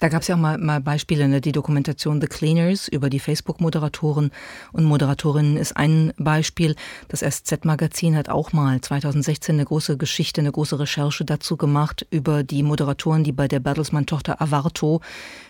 Da 0.00 0.08
gab 0.08 0.22
es 0.22 0.28
ja 0.28 0.34
auch 0.34 0.40
mal, 0.40 0.56
mal 0.56 0.80
Beispiele, 0.80 1.28
ne? 1.28 1.42
die 1.42 1.52
Dokumentation 1.52 2.22
The 2.22 2.26
Cleaners 2.26 2.88
über 2.88 3.10
die 3.10 3.20
Facebook-Moderatoren 3.20 4.30
und 4.72 4.84
Moderatorinnen 4.84 5.58
ist 5.58 5.76
ein 5.76 6.14
Beispiel. 6.16 6.74
Das 7.08 7.20
SZ-Magazin 7.20 8.16
hat 8.16 8.30
auch 8.30 8.54
mal 8.54 8.80
2016 8.80 9.56
eine 9.56 9.66
große 9.66 9.98
Geschichte, 9.98 10.40
eine 10.40 10.52
große 10.52 10.78
Recherche 10.78 11.26
dazu 11.26 11.58
gemacht 11.58 12.06
über 12.10 12.42
die 12.42 12.62
Moderatoren, 12.62 13.24
die 13.24 13.32
bei 13.32 13.46
der 13.46 13.60
Bertelsmann-Tochter 13.60 14.40
Avarto 14.40 15.02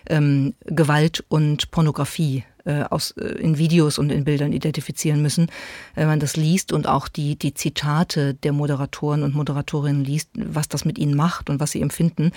ähm, 0.09 0.53
Gewalt 0.65 1.23
und 1.29 1.71
Pornografie 1.71 2.43
äh, 2.65 2.83
aus, 2.83 3.11
äh, 3.11 3.25
in 3.39 3.57
Videos 3.57 3.97
und 3.97 4.11
in 4.11 4.23
Bildern 4.23 4.53
identifizieren 4.53 5.21
müssen. 5.21 5.47
Wenn 5.95 6.07
man 6.07 6.19
das 6.19 6.35
liest 6.35 6.71
und 6.71 6.87
auch 6.87 7.07
die, 7.07 7.35
die 7.35 7.53
Zitate 7.53 8.33
der 8.33 8.53
Moderatoren 8.53 9.23
und 9.23 9.33
Moderatorinnen 9.35 10.03
liest, 10.03 10.29
was 10.35 10.67
das 10.67 10.85
mit 10.85 10.97
ihnen 10.97 11.15
macht 11.15 11.49
und 11.49 11.59
was 11.59 11.71
sie 11.71 11.81
empfinden, 11.81 12.31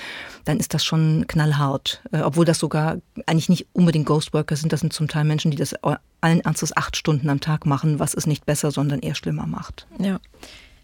dann 0.44 0.58
ist 0.58 0.74
das 0.74 0.84
schon 0.84 1.26
knallhart. 1.26 2.02
Äh, 2.12 2.20
obwohl 2.20 2.44
das 2.44 2.58
sogar 2.58 2.98
eigentlich 3.26 3.48
nicht 3.48 3.66
unbedingt 3.72 4.06
Ghostworker 4.06 4.56
sind, 4.56 4.72
das 4.72 4.80
sind 4.80 4.92
zum 4.92 5.08
Teil 5.08 5.24
Menschen, 5.24 5.50
die 5.50 5.56
das 5.56 5.74
allen 6.20 6.40
Ernstes 6.40 6.76
acht 6.76 6.96
Stunden 6.96 7.28
am 7.28 7.40
Tag 7.40 7.66
machen, 7.66 7.98
was 7.98 8.14
es 8.14 8.26
nicht 8.26 8.46
besser, 8.46 8.70
sondern 8.70 9.00
eher 9.00 9.14
schlimmer 9.14 9.46
macht. 9.46 9.86
Ja. 9.98 10.20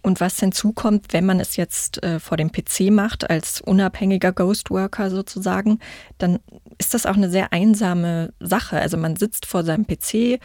Und 0.03 0.21
was 0.21 0.41
hinzukommt, 0.41 1.13
wenn 1.13 1.27
man 1.27 1.41
es 1.41 1.57
jetzt 1.57 2.03
äh, 2.03 2.21
vor 2.21 2.37
dem 2.37 2.51
PC 2.51 2.91
macht, 2.91 3.29
als 3.29 3.61
unabhängiger 3.61 4.33
Ghostworker 4.33 5.11
sozusagen, 5.11 5.79
dann 6.19 6.39
ist 6.79 6.95
das 6.95 7.05
auch 7.05 7.17
eine 7.17 7.31
sehr 7.31 7.53
einsame 7.53 8.33
Sache. 8.41 8.81
Also 8.81 8.97
man 8.97 9.17
sitzt 9.17 9.45
vor 9.45 9.63
seinem 9.63 9.87
PC, 9.87 10.41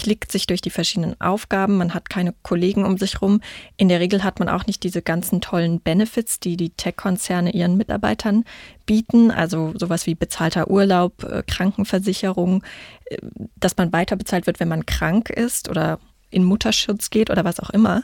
klickt 0.00 0.32
sich 0.32 0.46
durch 0.46 0.62
die 0.62 0.70
verschiedenen 0.70 1.20
Aufgaben, 1.20 1.76
man 1.76 1.92
hat 1.92 2.08
keine 2.08 2.34
Kollegen 2.42 2.86
um 2.86 2.96
sich 2.96 3.20
rum. 3.20 3.40
In 3.76 3.88
der 3.88 4.00
Regel 4.00 4.24
hat 4.24 4.38
man 4.38 4.48
auch 4.48 4.66
nicht 4.66 4.82
diese 4.82 5.02
ganzen 5.02 5.42
tollen 5.42 5.80
Benefits, 5.80 6.40
die 6.40 6.56
die 6.56 6.70
Tech-Konzerne 6.70 7.52
ihren 7.52 7.76
Mitarbeitern 7.76 8.44
bieten, 8.86 9.30
also 9.30 9.74
sowas 9.76 10.06
wie 10.06 10.14
bezahlter 10.14 10.70
Urlaub, 10.70 11.24
äh, 11.24 11.42
Krankenversicherung, 11.46 12.62
äh, 13.06 13.18
dass 13.56 13.76
man 13.76 13.92
weiter 13.92 14.16
bezahlt 14.16 14.46
wird, 14.46 14.58
wenn 14.58 14.68
man 14.68 14.86
krank 14.86 15.28
ist 15.28 15.68
oder 15.68 15.98
in 16.30 16.44
Mutterschutz 16.44 17.10
geht 17.10 17.28
oder 17.28 17.44
was 17.44 17.60
auch 17.60 17.70
immer. 17.70 18.02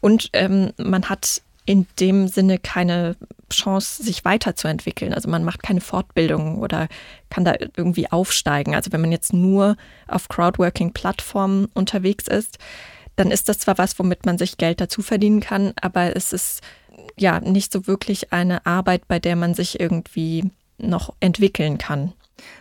Und 0.00 0.30
ähm, 0.32 0.72
man 0.76 1.08
hat 1.08 1.42
in 1.66 1.86
dem 1.98 2.28
Sinne 2.28 2.58
keine 2.58 3.16
Chance, 3.52 4.02
sich 4.02 4.24
weiterzuentwickeln. 4.24 5.12
Also 5.12 5.28
man 5.28 5.44
macht 5.44 5.62
keine 5.62 5.80
Fortbildung 5.80 6.58
oder 6.58 6.88
kann 7.28 7.44
da 7.44 7.54
irgendwie 7.76 8.10
aufsteigen. 8.10 8.74
Also 8.74 8.92
wenn 8.92 9.00
man 9.00 9.12
jetzt 9.12 9.32
nur 9.32 9.76
auf 10.06 10.28
Crowdworking-Plattformen 10.28 11.66
unterwegs 11.74 12.28
ist, 12.28 12.58
dann 13.16 13.30
ist 13.30 13.48
das 13.48 13.58
zwar 13.58 13.78
was, 13.78 13.98
womit 13.98 14.26
man 14.26 14.38
sich 14.38 14.58
Geld 14.58 14.80
dazu 14.80 15.02
verdienen 15.02 15.40
kann, 15.40 15.72
aber 15.80 16.14
es 16.14 16.32
ist 16.32 16.60
ja 17.16 17.40
nicht 17.40 17.72
so 17.72 17.86
wirklich 17.86 18.32
eine 18.32 18.64
Arbeit, 18.66 19.08
bei 19.08 19.18
der 19.18 19.36
man 19.36 19.54
sich 19.54 19.80
irgendwie 19.80 20.50
noch 20.78 21.14
entwickeln 21.20 21.78
kann. 21.78 22.12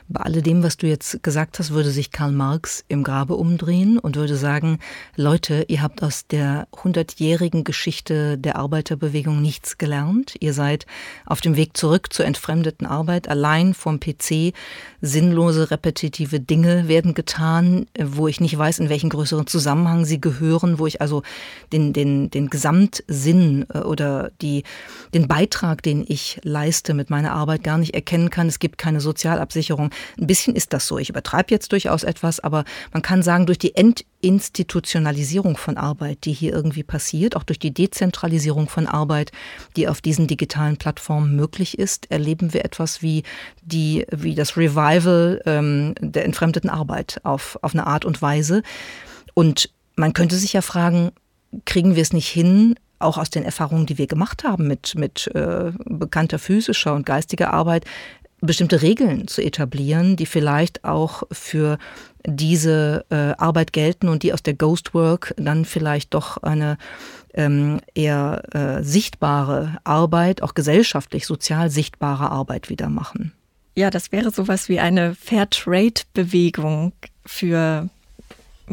Bei 0.07 0.21
alledem, 0.21 0.61
was 0.61 0.77
du 0.77 0.85
jetzt 0.85 1.23
gesagt 1.23 1.57
hast, 1.57 1.71
würde 1.71 1.89
sich 1.89 2.11
Karl 2.11 2.31
Marx 2.31 2.85
im 2.87 3.03
Grabe 3.03 3.33
umdrehen 3.33 3.97
und 3.97 4.15
würde 4.15 4.35
sagen, 4.35 4.77
Leute, 5.15 5.65
ihr 5.67 5.81
habt 5.81 6.03
aus 6.03 6.27
der 6.27 6.67
hundertjährigen 6.83 7.63
Geschichte 7.63 8.37
der 8.37 8.55
Arbeiterbewegung 8.55 9.41
nichts 9.41 9.79
gelernt. 9.79 10.35
Ihr 10.39 10.53
seid 10.53 10.85
auf 11.25 11.41
dem 11.41 11.55
Weg 11.55 11.75
zurück 11.75 12.13
zur 12.13 12.25
entfremdeten 12.25 12.85
Arbeit. 12.85 13.27
Allein 13.29 13.73
vom 13.73 13.99
PC 13.99 14.53
sinnlose, 15.01 15.71
repetitive 15.71 16.39
Dinge 16.39 16.87
werden 16.87 17.15
getan, 17.15 17.87
wo 17.99 18.27
ich 18.27 18.39
nicht 18.39 18.55
weiß, 18.55 18.77
in 18.77 18.89
welchen 18.89 19.09
größeren 19.09 19.47
Zusammenhang 19.47 20.05
sie 20.05 20.21
gehören, 20.21 20.77
wo 20.77 20.85
ich 20.85 21.01
also 21.01 21.23
den, 21.73 21.93
den, 21.93 22.29
den 22.29 22.51
Gesamtsinn 22.51 23.65
äh, 23.73 23.79
oder 23.79 24.29
die, 24.43 24.65
den 25.15 25.27
Beitrag, 25.27 25.81
den 25.81 26.05
ich 26.07 26.39
leiste 26.43 26.93
mit 26.93 27.09
meiner 27.09 27.33
Arbeit 27.33 27.63
gar 27.63 27.79
nicht 27.79 27.95
erkennen 27.95 28.29
kann. 28.29 28.47
Es 28.47 28.59
gibt 28.59 28.77
keine 28.77 29.01
Sozialabsicherung. 29.01 29.89
Ein 30.19 30.27
bisschen 30.27 30.55
ist 30.55 30.73
das 30.73 30.87
so. 30.87 30.97
Ich 30.97 31.09
übertreibe 31.09 31.51
jetzt 31.51 31.71
durchaus 31.71 32.03
etwas, 32.03 32.39
aber 32.39 32.65
man 32.93 33.01
kann 33.01 33.23
sagen, 33.23 33.45
durch 33.45 33.59
die 33.59 33.75
Entinstitutionalisierung 33.75 35.57
von 35.57 35.77
Arbeit, 35.77 36.25
die 36.25 36.33
hier 36.33 36.53
irgendwie 36.53 36.83
passiert, 36.83 37.35
auch 37.35 37.43
durch 37.43 37.59
die 37.59 37.73
Dezentralisierung 37.73 38.69
von 38.69 38.87
Arbeit, 38.87 39.31
die 39.75 39.87
auf 39.87 40.01
diesen 40.01 40.27
digitalen 40.27 40.77
Plattformen 40.77 41.35
möglich 41.35 41.77
ist, 41.77 42.11
erleben 42.11 42.53
wir 42.53 42.65
etwas 42.65 43.01
wie 43.01 43.23
die, 43.61 44.05
wie 44.11 44.35
das 44.35 44.57
Revival 44.57 45.41
ähm, 45.45 45.95
der 45.99 46.25
entfremdeten 46.25 46.69
Arbeit 46.69 47.19
auf, 47.23 47.57
auf 47.61 47.73
eine 47.73 47.87
Art 47.87 48.05
und 48.05 48.21
Weise. 48.21 48.63
Und 49.33 49.69
man 49.95 50.13
könnte 50.13 50.35
sich 50.35 50.53
ja 50.53 50.61
fragen, 50.61 51.11
kriegen 51.65 51.95
wir 51.95 52.01
es 52.01 52.13
nicht 52.13 52.27
hin, 52.27 52.75
auch 52.99 53.17
aus 53.17 53.29
den 53.29 53.43
Erfahrungen, 53.43 53.85
die 53.85 53.97
wir 53.97 54.07
gemacht 54.07 54.43
haben 54.43 54.67
mit, 54.67 54.95
mit 54.95 55.27
äh, 55.35 55.71
bekannter 55.85 56.39
physischer 56.39 56.93
und 56.93 57.05
geistiger 57.05 57.53
Arbeit, 57.53 57.85
bestimmte 58.45 58.81
Regeln 58.81 59.27
zu 59.27 59.41
etablieren, 59.41 60.15
die 60.15 60.25
vielleicht 60.25 60.83
auch 60.83 61.23
für 61.31 61.77
diese 62.25 63.05
äh, 63.09 63.33
Arbeit 63.37 63.73
gelten 63.73 64.09
und 64.09 64.23
die 64.23 64.33
aus 64.33 64.43
der 64.43 64.55
Ghost 64.55 64.93
Work 64.93 65.33
dann 65.37 65.65
vielleicht 65.65 66.13
doch 66.13 66.37
eine 66.37 66.77
ähm, 67.33 67.81
eher 67.93 68.43
äh, 68.53 68.83
sichtbare 68.83 69.77
Arbeit, 69.83 70.41
auch 70.41 70.53
gesellschaftlich, 70.53 71.25
sozial 71.25 71.69
sichtbare 71.69 72.31
Arbeit 72.31 72.69
wieder 72.69 72.89
machen. 72.89 73.33
Ja, 73.75 73.89
das 73.89 74.11
wäre 74.11 74.31
sowas 74.31 74.69
wie 74.69 74.79
eine 74.79 75.15
Fairtrade-Bewegung 75.15 76.93
für 77.25 77.89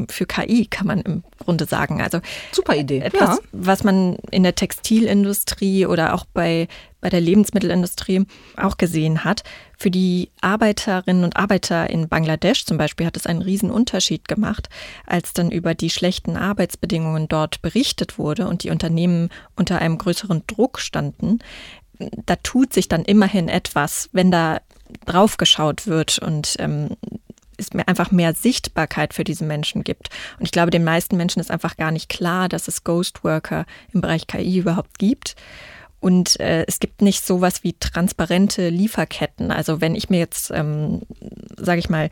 für 0.08 0.26
KI, 0.26 0.66
kann 0.66 0.86
man 0.86 1.00
im 1.00 1.24
Grunde 1.38 1.66
sagen. 1.66 2.00
Also 2.00 2.20
super 2.52 2.76
Idee. 2.76 3.00
Etwas, 3.00 3.36
ja. 3.36 3.38
was 3.52 3.84
man 3.84 4.16
in 4.30 4.42
der 4.42 4.54
Textilindustrie 4.54 5.86
oder 5.86 6.14
auch 6.14 6.24
bei, 6.24 6.68
bei 7.00 7.10
der 7.10 7.20
Lebensmittelindustrie 7.20 8.26
auch 8.56 8.76
gesehen 8.78 9.24
hat. 9.24 9.42
Für 9.76 9.90
die 9.90 10.30
Arbeiterinnen 10.40 11.24
und 11.24 11.36
Arbeiter 11.36 11.90
in 11.90 12.08
Bangladesch 12.08 12.64
zum 12.64 12.78
Beispiel 12.78 13.06
hat 13.06 13.16
es 13.16 13.26
einen 13.26 13.42
riesen 13.42 13.70
Unterschied 13.70 14.28
gemacht, 14.28 14.68
als 15.06 15.32
dann 15.32 15.50
über 15.50 15.74
die 15.74 15.90
schlechten 15.90 16.36
Arbeitsbedingungen 16.36 17.28
dort 17.28 17.62
berichtet 17.62 18.18
wurde 18.18 18.46
und 18.46 18.62
die 18.62 18.70
Unternehmen 18.70 19.30
unter 19.56 19.80
einem 19.80 19.98
größeren 19.98 20.44
Druck 20.46 20.78
standen. 20.78 21.40
Da 22.26 22.36
tut 22.36 22.72
sich 22.72 22.88
dann 22.88 23.04
immerhin 23.04 23.48
etwas, 23.48 24.08
wenn 24.12 24.30
da 24.30 24.60
draufgeschaut 25.06 25.86
wird 25.86 26.18
und 26.18 26.56
ähm, 26.58 26.90
es 27.56 27.72
mir 27.72 27.86
einfach 27.88 28.10
mehr 28.10 28.34
Sichtbarkeit 28.34 29.14
für 29.14 29.24
diese 29.24 29.44
Menschen 29.44 29.84
gibt. 29.84 30.10
Und 30.38 30.44
ich 30.44 30.52
glaube, 30.52 30.70
den 30.70 30.84
meisten 30.84 31.16
Menschen 31.16 31.40
ist 31.40 31.50
einfach 31.50 31.76
gar 31.76 31.90
nicht 31.90 32.08
klar, 32.08 32.48
dass 32.48 32.68
es 32.68 32.84
Ghostworker 32.84 33.66
im 33.92 34.00
Bereich 34.00 34.26
KI 34.26 34.58
überhaupt 34.58 34.98
gibt. 34.98 35.36
Und 36.00 36.40
äh, 36.40 36.64
es 36.66 36.80
gibt 36.80 37.00
nicht 37.00 37.24
sowas 37.24 37.62
wie 37.62 37.74
transparente 37.74 38.68
Lieferketten. 38.68 39.52
Also 39.52 39.80
wenn 39.80 39.94
ich 39.94 40.10
mir 40.10 40.18
jetzt, 40.18 40.50
ähm, 40.50 41.02
sage 41.56 41.78
ich 41.78 41.88
mal, 41.88 42.10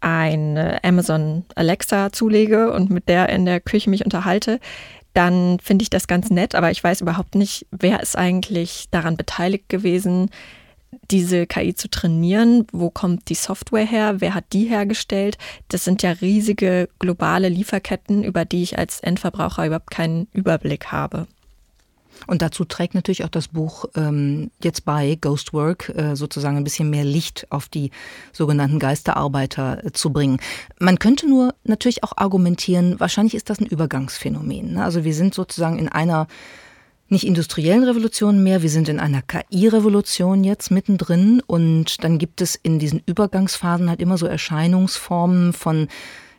eine 0.00 0.82
Amazon 0.82 1.44
Alexa 1.54 2.12
zulege 2.12 2.72
und 2.72 2.90
mit 2.90 3.08
der 3.08 3.28
in 3.28 3.44
der 3.44 3.60
Küche 3.60 3.88
mich 3.88 4.04
unterhalte, 4.04 4.58
dann 5.14 5.58
finde 5.60 5.82
ich 5.82 5.90
das 5.90 6.06
ganz 6.06 6.30
nett, 6.30 6.54
aber 6.54 6.70
ich 6.70 6.82
weiß 6.82 7.02
überhaupt 7.02 7.34
nicht, 7.34 7.66
wer 7.70 8.00
ist 8.00 8.16
eigentlich 8.16 8.88
daran 8.90 9.16
beteiligt 9.16 9.68
gewesen, 9.68 10.30
diese 11.10 11.46
KI 11.46 11.74
zu 11.74 11.88
trainieren. 11.88 12.66
Wo 12.72 12.90
kommt 12.90 13.28
die 13.28 13.34
Software 13.34 13.86
her? 13.86 14.20
Wer 14.20 14.34
hat 14.34 14.44
die 14.52 14.64
hergestellt? 14.64 15.38
Das 15.68 15.84
sind 15.84 16.02
ja 16.02 16.12
riesige 16.12 16.88
globale 16.98 17.48
Lieferketten, 17.48 18.24
über 18.24 18.44
die 18.44 18.62
ich 18.62 18.78
als 18.78 19.00
Endverbraucher 19.00 19.66
überhaupt 19.66 19.90
keinen 19.90 20.28
Überblick 20.32 20.86
habe. 20.86 21.26
Und 22.26 22.42
dazu 22.42 22.64
trägt 22.64 22.94
natürlich 22.94 23.24
auch 23.24 23.28
das 23.28 23.48
Buch 23.48 23.86
ähm, 23.96 24.50
jetzt 24.62 24.84
bei 24.84 25.16
Ghost 25.20 25.52
Work 25.52 25.88
äh, 25.88 26.14
sozusagen 26.14 26.56
ein 26.56 26.64
bisschen 26.64 26.90
mehr 26.90 27.04
Licht 27.04 27.46
auf 27.50 27.68
die 27.68 27.90
sogenannten 28.32 28.78
Geisterarbeiter 28.78 29.84
äh, 29.84 29.92
zu 29.92 30.12
bringen. 30.12 30.38
Man 30.78 30.98
könnte 30.98 31.28
nur 31.28 31.54
natürlich 31.64 32.04
auch 32.04 32.12
argumentieren, 32.16 33.00
wahrscheinlich 33.00 33.34
ist 33.34 33.50
das 33.50 33.60
ein 33.60 33.66
Übergangsphänomen. 33.66 34.74
Ne? 34.74 34.84
Also 34.84 35.04
wir 35.04 35.14
sind 35.14 35.34
sozusagen 35.34 35.78
in 35.78 35.88
einer 35.88 36.28
nicht 37.12 37.26
industriellen 37.26 37.84
Revolution 37.84 38.42
mehr, 38.42 38.62
wir 38.62 38.70
sind 38.70 38.88
in 38.88 38.98
einer 38.98 39.22
KI-Revolution 39.22 40.42
jetzt 40.42 40.70
mittendrin 40.70 41.40
und 41.46 42.02
dann 42.02 42.18
gibt 42.18 42.40
es 42.40 42.56
in 42.56 42.78
diesen 42.78 43.02
Übergangsphasen 43.06 43.88
halt 43.88 44.00
immer 44.00 44.18
so 44.18 44.26
Erscheinungsformen 44.26 45.52
von 45.52 45.88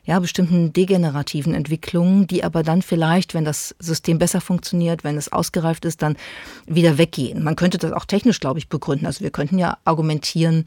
ja, 0.06 0.20
bestimmten 0.20 0.74
degenerativen 0.74 1.54
Entwicklungen, 1.54 2.28
die 2.28 2.44
aber 2.44 2.62
dann 2.62 2.82
vielleicht, 2.82 3.34
wenn 3.34 3.46
das 3.46 3.74
System 3.80 4.20
besser 4.20 4.42
funktioniert, 4.42 5.06
wenn 5.06 5.16
es 5.16 5.32
ausgereift 5.32 5.86
ist, 5.86 6.02
dann 6.02 6.18
wieder 6.68 6.98
weggehen. 6.98 7.42
Man 7.42 7.56
könnte 7.56 7.78
das 7.78 7.94
auch 7.94 8.06
technisch, 8.06 8.42
glaube 8.42 8.60
ich, 8.60 8.68
begründen. 8.68 9.06
Also 9.06 9.22
wir 9.22 9.32
könnten 9.32 9.58
ja 9.58 9.78
argumentieren, 9.86 10.66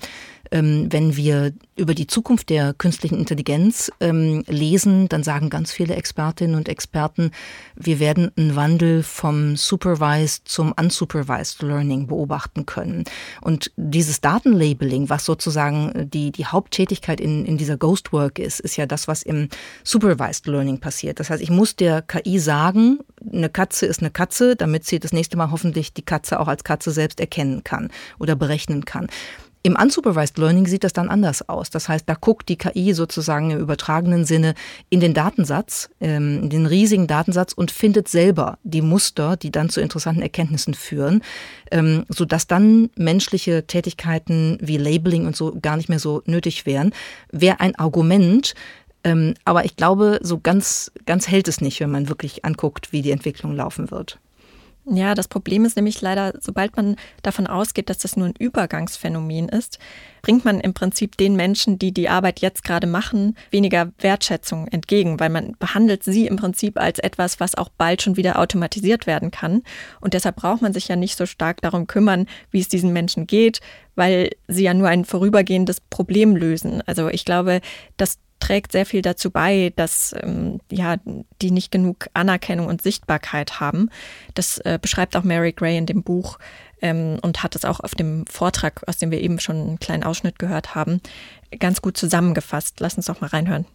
wenn 0.50 1.16
wir 1.16 1.52
über 1.76 1.94
die 1.94 2.06
Zukunft 2.06 2.48
der 2.50 2.74
künstlichen 2.74 3.18
Intelligenz 3.18 3.92
ähm, 4.00 4.44
lesen, 4.46 5.08
dann 5.08 5.22
sagen 5.22 5.50
ganz 5.50 5.72
viele 5.72 5.94
Expertinnen 5.94 6.56
und 6.56 6.68
Experten, 6.68 7.32
wir 7.74 8.00
werden 8.00 8.30
einen 8.36 8.56
Wandel 8.56 9.02
vom 9.02 9.56
Supervised 9.56 10.48
zum 10.48 10.72
Unsupervised 10.72 11.62
Learning 11.62 12.06
beobachten 12.06 12.64
können. 12.64 13.04
Und 13.42 13.72
dieses 13.76 14.20
Datenlabeling, 14.20 15.10
was 15.10 15.24
sozusagen 15.24 16.10
die, 16.10 16.32
die 16.32 16.46
Haupttätigkeit 16.46 17.20
in, 17.20 17.44
in 17.44 17.58
dieser 17.58 17.76
Ghost 17.76 18.12
Work 18.12 18.38
ist, 18.38 18.60
ist 18.60 18.76
ja 18.76 18.86
das, 18.86 19.08
was 19.08 19.22
im 19.22 19.48
Supervised 19.84 20.46
Learning 20.46 20.78
passiert. 20.78 21.20
Das 21.20 21.30
heißt, 21.30 21.42
ich 21.42 21.50
muss 21.50 21.76
der 21.76 22.02
KI 22.02 22.38
sagen, 22.38 23.00
eine 23.32 23.50
Katze 23.50 23.86
ist 23.86 24.00
eine 24.00 24.10
Katze, 24.10 24.56
damit 24.56 24.86
sie 24.86 24.98
das 24.98 25.12
nächste 25.12 25.36
Mal 25.36 25.50
hoffentlich 25.50 25.92
die 25.92 26.02
Katze 26.02 26.40
auch 26.40 26.48
als 26.48 26.64
Katze 26.64 26.90
selbst 26.90 27.20
erkennen 27.20 27.64
kann 27.64 27.90
oder 28.18 28.34
berechnen 28.36 28.84
kann. 28.84 29.08
Im 29.66 29.74
Unsupervised 29.74 30.38
Learning 30.38 30.68
sieht 30.68 30.84
das 30.84 30.92
dann 30.92 31.08
anders 31.08 31.48
aus. 31.48 31.70
Das 31.70 31.88
heißt, 31.88 32.08
da 32.08 32.14
guckt 32.14 32.48
die 32.48 32.56
KI 32.56 32.92
sozusagen 32.92 33.50
im 33.50 33.58
übertragenen 33.58 34.24
Sinne 34.24 34.54
in 34.90 35.00
den 35.00 35.12
Datensatz, 35.12 35.90
ähm, 36.00 36.44
in 36.44 36.50
den 36.50 36.66
riesigen 36.66 37.08
Datensatz 37.08 37.52
und 37.52 37.72
findet 37.72 38.06
selber 38.06 38.58
die 38.62 38.80
Muster, 38.80 39.36
die 39.36 39.50
dann 39.50 39.68
zu 39.68 39.80
interessanten 39.80 40.22
Erkenntnissen 40.22 40.74
führen, 40.74 41.20
ähm, 41.72 42.04
sodass 42.08 42.46
dann 42.46 42.90
menschliche 42.94 43.66
Tätigkeiten 43.66 44.56
wie 44.60 44.76
Labeling 44.76 45.26
und 45.26 45.34
so 45.34 45.58
gar 45.60 45.76
nicht 45.76 45.88
mehr 45.88 45.98
so 45.98 46.22
nötig 46.26 46.64
wären. 46.64 46.92
Wäre 47.32 47.58
ein 47.58 47.74
Argument, 47.74 48.54
ähm, 49.02 49.34
aber 49.44 49.64
ich 49.64 49.74
glaube, 49.74 50.20
so 50.22 50.38
ganz, 50.38 50.92
ganz 51.06 51.26
hält 51.26 51.48
es 51.48 51.60
nicht, 51.60 51.80
wenn 51.80 51.90
man 51.90 52.08
wirklich 52.08 52.44
anguckt, 52.44 52.92
wie 52.92 53.02
die 53.02 53.10
Entwicklung 53.10 53.56
laufen 53.56 53.90
wird. 53.90 54.20
Ja, 54.88 55.16
das 55.16 55.26
Problem 55.26 55.64
ist 55.64 55.74
nämlich 55.74 56.00
leider, 56.00 56.34
sobald 56.40 56.76
man 56.76 56.94
davon 57.22 57.48
ausgeht, 57.48 57.90
dass 57.90 57.98
das 57.98 58.16
nur 58.16 58.28
ein 58.28 58.34
Übergangsphänomen 58.38 59.48
ist, 59.48 59.80
bringt 60.22 60.44
man 60.44 60.60
im 60.60 60.74
Prinzip 60.74 61.16
den 61.16 61.34
Menschen, 61.34 61.76
die 61.76 61.90
die 61.90 62.08
Arbeit 62.08 62.38
jetzt 62.38 62.62
gerade 62.62 62.86
machen, 62.86 63.36
weniger 63.50 63.90
Wertschätzung 63.98 64.68
entgegen, 64.68 65.18
weil 65.18 65.30
man 65.30 65.56
behandelt 65.58 66.04
sie 66.04 66.28
im 66.28 66.36
Prinzip 66.36 66.78
als 66.78 67.00
etwas, 67.00 67.40
was 67.40 67.56
auch 67.56 67.68
bald 67.68 68.00
schon 68.00 68.16
wieder 68.16 68.38
automatisiert 68.38 69.08
werden 69.08 69.32
kann. 69.32 69.62
Und 70.00 70.14
deshalb 70.14 70.36
braucht 70.36 70.62
man 70.62 70.72
sich 70.72 70.86
ja 70.86 70.94
nicht 70.94 71.16
so 71.16 71.26
stark 71.26 71.60
darum 71.62 71.88
kümmern, 71.88 72.26
wie 72.52 72.60
es 72.60 72.68
diesen 72.68 72.92
Menschen 72.92 73.26
geht, 73.26 73.60
weil 73.96 74.30
sie 74.46 74.62
ja 74.62 74.74
nur 74.74 74.88
ein 74.88 75.04
vorübergehendes 75.04 75.80
Problem 75.80 76.36
lösen. 76.36 76.80
Also 76.86 77.08
ich 77.08 77.24
glaube, 77.24 77.60
dass 77.96 78.18
trägt 78.40 78.72
sehr 78.72 78.86
viel 78.86 79.02
dazu 79.02 79.30
bei, 79.30 79.72
dass 79.76 80.14
ähm, 80.20 80.60
ja, 80.70 80.96
die 81.42 81.50
nicht 81.50 81.70
genug 81.70 82.06
Anerkennung 82.14 82.66
und 82.66 82.82
Sichtbarkeit 82.82 83.60
haben. 83.60 83.90
Das 84.34 84.58
äh, 84.58 84.78
beschreibt 84.80 85.16
auch 85.16 85.24
Mary 85.24 85.52
Gray 85.52 85.76
in 85.76 85.86
dem 85.86 86.02
Buch 86.02 86.38
ähm, 86.82 87.18
und 87.22 87.42
hat 87.42 87.54
es 87.56 87.64
auch 87.64 87.80
auf 87.80 87.94
dem 87.94 88.24
Vortrag, 88.26 88.82
aus 88.86 88.98
dem 88.98 89.10
wir 89.10 89.20
eben 89.20 89.40
schon 89.40 89.56
einen 89.56 89.80
kleinen 89.80 90.04
Ausschnitt 90.04 90.38
gehört 90.38 90.74
haben, 90.74 91.00
ganz 91.58 91.80
gut 91.80 91.96
zusammengefasst. 91.96 92.80
Lass 92.80 92.96
uns 92.96 93.06
doch 93.06 93.20
mal 93.20 93.28
reinhören. 93.28 93.66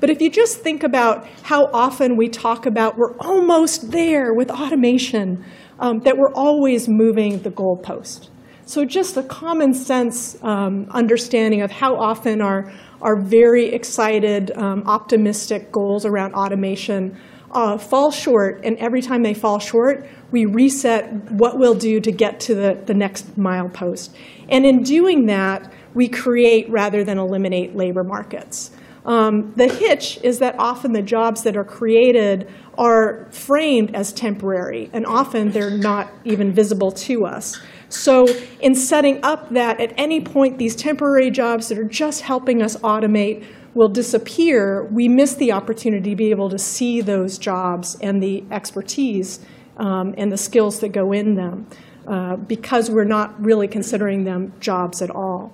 But 0.00 0.10
if 0.10 0.20
you 0.20 0.30
just 0.30 0.64
think 0.64 0.82
about 0.82 1.24
how 1.44 1.68
often 1.72 2.18
we 2.18 2.28
talk 2.28 2.66
about 2.66 2.96
we're 2.96 3.16
almost 3.18 3.92
there 3.92 4.34
with 4.34 4.50
automation, 4.50 5.44
um, 5.78 6.00
that 6.00 6.16
we're 6.16 6.34
always 6.34 6.88
moving 6.88 7.40
the 7.42 7.50
goalpost. 7.50 8.28
So 8.64 8.84
just 8.84 9.16
a 9.16 9.22
common 9.22 9.74
sense 9.74 10.36
um, 10.42 10.88
understanding 10.90 11.62
of 11.62 11.70
how 11.70 11.94
often 11.94 12.40
our 12.40 12.72
our 13.02 13.20
very 13.20 13.66
excited, 13.66 14.50
um, 14.56 14.84
optimistic 14.86 15.70
goals 15.70 16.06
around 16.06 16.34
automation 16.34 17.18
uh, 17.50 17.76
fall 17.76 18.10
short, 18.10 18.60
and 18.64 18.78
every 18.78 19.02
time 19.02 19.22
they 19.22 19.34
fall 19.34 19.58
short, 19.58 20.08
we 20.30 20.46
reset 20.46 21.12
what 21.32 21.58
we'll 21.58 21.74
do 21.74 22.00
to 22.00 22.10
get 22.10 22.40
to 22.40 22.54
the, 22.54 22.82
the 22.86 22.94
next 22.94 23.38
milepost. 23.38 24.10
And 24.48 24.64
in 24.64 24.82
doing 24.82 25.26
that, 25.26 25.70
we 25.92 26.08
create 26.08 26.70
rather 26.70 27.04
than 27.04 27.18
eliminate 27.18 27.76
labor 27.76 28.04
markets. 28.04 28.70
Um, 29.04 29.52
the 29.56 29.68
hitch 29.68 30.18
is 30.22 30.38
that 30.38 30.54
often 30.58 30.92
the 30.92 31.02
jobs 31.02 31.42
that 31.42 31.56
are 31.56 31.64
created 31.64 32.48
are 32.78 33.28
framed 33.30 33.94
as 33.94 34.12
temporary, 34.12 34.88
and 34.92 35.04
often 35.04 35.50
they're 35.50 35.76
not 35.76 36.10
even 36.24 36.52
visible 36.52 36.92
to 36.92 37.26
us. 37.26 37.60
So, 37.92 38.26
in 38.60 38.74
setting 38.74 39.22
up 39.22 39.50
that 39.50 39.78
at 39.78 39.92
any 39.98 40.20
point 40.20 40.58
these 40.58 40.74
temporary 40.74 41.30
jobs 41.30 41.68
that 41.68 41.78
are 41.78 41.84
just 41.84 42.22
helping 42.22 42.62
us 42.62 42.74
automate 42.76 43.44
will 43.74 43.88
disappear, 43.88 44.84
we 44.90 45.08
miss 45.08 45.34
the 45.34 45.52
opportunity 45.52 46.10
to 46.10 46.16
be 46.16 46.30
able 46.30 46.48
to 46.48 46.58
see 46.58 47.02
those 47.02 47.38
jobs 47.38 47.98
and 48.00 48.22
the 48.22 48.44
expertise 48.50 49.40
um, 49.76 50.14
and 50.16 50.32
the 50.32 50.38
skills 50.38 50.80
that 50.80 50.90
go 50.90 51.12
in 51.12 51.34
them 51.34 51.66
uh, 52.06 52.36
because 52.36 52.90
we're 52.90 53.04
not 53.04 53.38
really 53.42 53.68
considering 53.68 54.24
them 54.24 54.52
jobs 54.60 55.02
at 55.02 55.10
all. 55.10 55.52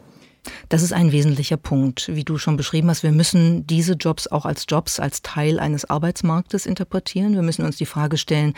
Das 0.68 0.83
ist 0.83 0.92
ein 0.92 1.12
wesentlicher 1.12 1.57
Punkt, 1.57 2.09
wie 2.14 2.24
du 2.24 2.38
schon 2.38 2.57
beschrieben 2.57 2.88
hast. 2.88 3.03
Wir 3.03 3.12
müssen 3.12 3.66
diese 3.66 3.94
Jobs 3.94 4.29
auch 4.29 4.46
als 4.46 4.64
Jobs, 4.68 4.98
als 5.01 5.20
Teil 5.22 5.59
eines 5.61 5.85
Arbeitsmarktes 5.85 6.64
interpretieren. 6.64 7.35
Wir 7.35 7.42
müssen 7.42 7.64
uns 7.64 7.77
die 7.77 7.87
Frage 7.87 8.16
stellen, 8.16 8.55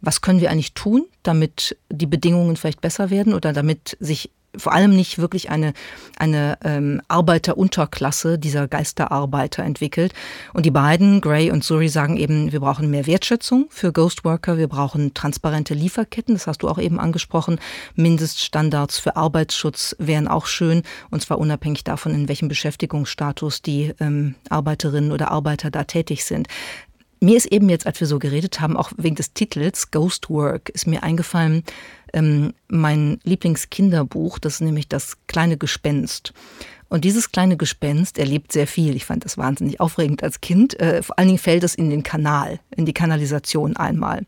was 0.00 0.20
können 0.20 0.40
wir 0.40 0.50
eigentlich 0.50 0.74
tun, 0.74 1.06
damit 1.22 1.76
die 1.90 2.06
Bedingungen 2.06 2.56
vielleicht 2.56 2.80
besser 2.80 3.10
werden 3.10 3.34
oder 3.34 3.52
damit 3.52 3.96
sich 4.00 4.30
vor 4.58 4.72
allem 4.72 4.94
nicht 4.94 5.18
wirklich 5.18 5.50
eine, 5.50 5.72
eine 6.18 6.58
ähm, 6.64 7.02
Arbeiterunterklasse 7.08 8.38
dieser 8.38 8.68
Geisterarbeiter 8.68 9.62
entwickelt. 9.62 10.12
Und 10.52 10.66
die 10.66 10.70
beiden, 10.70 11.20
Gray 11.20 11.50
und 11.50 11.64
Suri, 11.64 11.88
sagen 11.88 12.16
eben, 12.16 12.52
wir 12.52 12.60
brauchen 12.60 12.90
mehr 12.90 13.06
Wertschätzung 13.06 13.66
für 13.70 13.92
Ghost 13.92 14.24
Worker, 14.24 14.58
wir 14.58 14.68
brauchen 14.68 15.14
transparente 15.14 15.74
Lieferketten, 15.74 16.34
das 16.34 16.46
hast 16.46 16.62
du 16.62 16.68
auch 16.68 16.78
eben 16.78 16.98
angesprochen. 16.98 17.58
Mindeststandards 17.94 18.98
für 18.98 19.16
Arbeitsschutz 19.16 19.96
wären 19.98 20.28
auch 20.28 20.46
schön, 20.46 20.82
und 21.10 21.22
zwar 21.22 21.38
unabhängig 21.38 21.84
davon, 21.84 22.14
in 22.14 22.28
welchem 22.28 22.48
Beschäftigungsstatus 22.48 23.62
die 23.62 23.94
ähm, 24.00 24.34
Arbeiterinnen 24.48 25.12
oder 25.12 25.30
Arbeiter 25.30 25.70
da 25.70 25.84
tätig 25.84 26.24
sind. 26.24 26.48
Mir 27.20 27.36
ist 27.36 27.46
eben 27.46 27.68
jetzt, 27.68 27.86
als 27.86 28.00
wir 28.00 28.06
so 28.06 28.18
geredet 28.18 28.60
haben, 28.60 28.76
auch 28.76 28.92
wegen 28.96 29.16
des 29.16 29.32
Titels 29.32 29.90
Ghost 29.90 30.28
Work, 30.28 30.68
ist 30.70 30.86
mir 30.86 31.02
eingefallen, 31.02 31.64
ähm, 32.12 32.52
mein 32.68 33.18
Lieblingskinderbuch, 33.24 34.38
das 34.38 34.54
ist 34.54 34.60
nämlich 34.60 34.88
das 34.88 35.16
kleine 35.26 35.56
Gespenst. 35.56 36.32
Und 36.88 37.04
dieses 37.04 37.32
kleine 37.32 37.56
Gespenst 37.56 38.18
erlebt 38.18 38.52
sehr 38.52 38.66
viel. 38.66 38.94
Ich 38.94 39.06
fand 39.06 39.24
das 39.24 39.38
wahnsinnig 39.38 39.80
aufregend 39.80 40.22
als 40.22 40.40
Kind. 40.40 40.78
Äh, 40.78 41.02
vor 41.02 41.18
allen 41.18 41.28
Dingen 41.28 41.38
fällt 41.38 41.64
es 41.64 41.74
in 41.74 41.90
den 41.90 42.02
Kanal, 42.02 42.60
in 42.76 42.86
die 42.86 42.92
Kanalisation 42.92 43.76
einmal. 43.76 44.22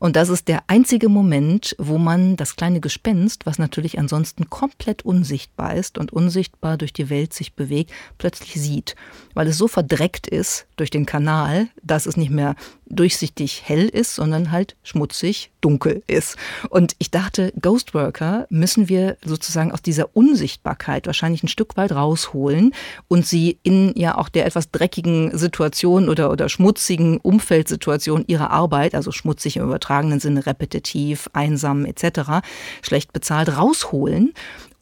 Und 0.00 0.16
das 0.16 0.30
ist 0.30 0.48
der 0.48 0.62
einzige 0.66 1.10
Moment, 1.10 1.76
wo 1.78 1.98
man 1.98 2.36
das 2.36 2.56
kleine 2.56 2.80
Gespenst, 2.80 3.44
was 3.44 3.58
natürlich 3.58 3.98
ansonsten 3.98 4.48
komplett 4.48 5.04
unsichtbar 5.04 5.76
ist 5.76 5.98
und 5.98 6.10
unsichtbar 6.10 6.78
durch 6.78 6.94
die 6.94 7.10
Welt 7.10 7.34
sich 7.34 7.52
bewegt, 7.52 7.92
plötzlich 8.16 8.54
sieht. 8.54 8.96
Weil 9.34 9.46
es 9.46 9.58
so 9.58 9.68
verdreckt 9.68 10.26
ist 10.26 10.66
durch 10.76 10.88
den 10.88 11.04
Kanal, 11.04 11.68
dass 11.82 12.06
es 12.06 12.16
nicht 12.16 12.30
mehr 12.30 12.56
durchsichtig 12.90 13.62
hell 13.64 13.88
ist, 13.88 14.14
sondern 14.14 14.50
halt 14.50 14.76
schmutzig 14.82 15.50
dunkel 15.60 16.02
ist. 16.06 16.36
Und 16.68 16.94
ich 16.98 17.10
dachte, 17.10 17.52
Ghostworker 17.60 18.46
müssen 18.50 18.88
wir 18.88 19.16
sozusagen 19.24 19.72
aus 19.72 19.82
dieser 19.82 20.16
Unsichtbarkeit 20.16 21.06
wahrscheinlich 21.06 21.42
ein 21.42 21.48
Stück 21.48 21.76
weit 21.76 21.92
rausholen 21.92 22.74
und 23.08 23.26
sie 23.26 23.58
in 23.62 23.92
ja 23.96 24.18
auch 24.18 24.28
der 24.28 24.46
etwas 24.46 24.70
dreckigen 24.70 25.36
Situation 25.36 26.08
oder, 26.08 26.30
oder 26.30 26.48
schmutzigen 26.48 27.18
Umfeldsituation 27.18 28.24
ihrer 28.26 28.50
Arbeit, 28.50 28.94
also 28.94 29.12
schmutzig 29.12 29.56
im 29.56 29.64
übertragenen 29.64 30.20
Sinne 30.20 30.46
repetitiv, 30.46 31.30
einsam 31.32 31.84
etc., 31.84 32.42
schlecht 32.82 33.12
bezahlt, 33.12 33.56
rausholen 33.56 34.32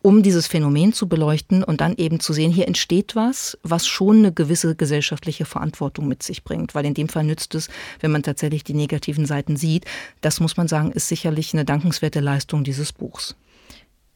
um 0.09 0.23
dieses 0.23 0.47
Phänomen 0.47 0.95
zu 0.95 1.07
beleuchten 1.07 1.63
und 1.63 1.83
dann 1.83 1.95
eben 1.99 2.19
zu 2.19 2.33
sehen, 2.33 2.51
hier 2.51 2.67
entsteht 2.67 3.15
was, 3.15 3.59
was 3.63 3.87
schon 3.87 4.21
eine 4.21 4.33
gewisse 4.33 4.75
gesellschaftliche 4.75 5.45
Verantwortung 5.45 6.09
mit 6.09 6.23
sich 6.23 6.45
bringt. 6.45 6.75
Weil 6.75 6.87
in 6.87 6.95
dem 6.95 7.11
Fall 7.11 7.25
nützt 7.25 7.55
es, 7.55 7.69
wenn 8.01 8.11
man 8.11 8.23
tatsächlich 8.23 8.65
die 8.65 8.73
negativen 8.73 9.27
Seiten 9.27 9.57
sieht. 9.57 9.85
Das 10.23 10.41
muss 10.41 10.57
man 10.57 10.67
sagen, 10.67 10.93
ist 10.93 11.09
sicherlich 11.09 11.53
eine 11.53 11.67
dankenswerte 11.67 12.21
Leistung 12.21 12.65
dieses 12.65 12.91
Buchs. 12.91 13.37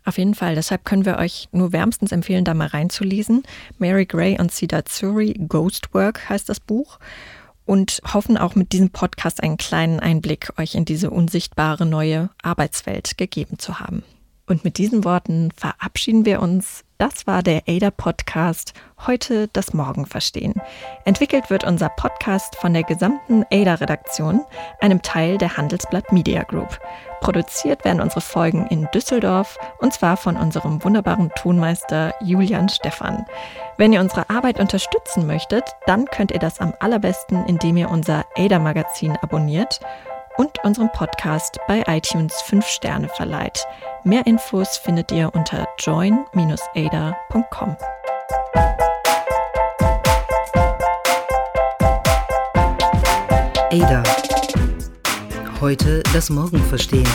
Auf 0.06 0.16
jeden 0.16 0.34
Fall. 0.34 0.54
Deshalb 0.54 0.86
können 0.86 1.04
wir 1.04 1.18
euch 1.18 1.50
nur 1.52 1.74
wärmstens 1.74 2.10
empfehlen, 2.10 2.46
da 2.46 2.54
mal 2.54 2.68
reinzulesen. 2.68 3.42
Mary 3.76 4.06
Gray 4.06 4.40
und 4.40 4.50
Sida 4.50 4.86
Zuri, 4.86 5.38
Ghost 5.46 5.92
Work 5.92 6.26
heißt 6.30 6.48
das 6.48 6.58
Buch. 6.58 7.00
Und 7.66 8.00
hoffen 8.14 8.38
auch 8.38 8.54
mit 8.54 8.72
diesem 8.72 8.88
Podcast 8.88 9.42
einen 9.42 9.58
kleinen 9.58 10.00
Einblick 10.00 10.54
euch 10.56 10.74
in 10.74 10.86
diese 10.86 11.10
unsichtbare 11.10 11.84
neue 11.84 12.30
Arbeitswelt 12.42 13.18
gegeben 13.18 13.58
zu 13.58 13.78
haben. 13.78 14.02
Und 14.52 14.64
mit 14.64 14.76
diesen 14.76 15.02
Worten 15.02 15.50
verabschieden 15.56 16.26
wir 16.26 16.42
uns. 16.42 16.84
Das 16.98 17.26
war 17.26 17.42
der 17.42 17.62
ADA 17.66 17.90
Podcast. 17.90 18.74
Heute 19.06 19.48
das 19.54 19.72
Morgen 19.72 20.04
verstehen. 20.04 20.52
Entwickelt 21.06 21.48
wird 21.48 21.64
unser 21.64 21.88
Podcast 21.88 22.56
von 22.56 22.74
der 22.74 22.82
gesamten 22.82 23.46
ADA 23.50 23.76
Redaktion, 23.76 24.42
einem 24.82 25.00
Teil 25.00 25.38
der 25.38 25.56
Handelsblatt 25.56 26.12
Media 26.12 26.42
Group. 26.42 26.78
Produziert 27.22 27.86
werden 27.86 28.02
unsere 28.02 28.20
Folgen 28.20 28.66
in 28.66 28.86
Düsseldorf 28.92 29.56
und 29.78 29.94
zwar 29.94 30.18
von 30.18 30.36
unserem 30.36 30.84
wunderbaren 30.84 31.30
Tonmeister 31.34 32.12
Julian 32.20 32.68
Stephan. 32.68 33.24
Wenn 33.78 33.94
ihr 33.94 34.00
unsere 34.02 34.28
Arbeit 34.28 34.60
unterstützen 34.60 35.26
möchtet, 35.26 35.64
dann 35.86 36.04
könnt 36.04 36.30
ihr 36.30 36.40
das 36.40 36.60
am 36.60 36.74
allerbesten, 36.78 37.46
indem 37.46 37.78
ihr 37.78 37.90
unser 37.90 38.26
Ada-Magazin 38.36 39.16
abonniert 39.22 39.80
und 40.36 40.62
unserem 40.64 40.90
Podcast 40.92 41.58
bei 41.68 41.82
iTunes 41.86 42.34
5 42.42 42.66
Sterne 42.66 43.08
verleiht. 43.08 43.66
Mehr 44.04 44.26
Infos 44.26 44.76
findet 44.76 45.12
ihr 45.12 45.30
unter 45.34 45.68
join-ada.com. 45.78 47.76
Ada. 53.70 54.02
Heute 55.60 56.02
das 56.12 56.28
Morgen 56.28 56.58
verstehen. 56.64 57.08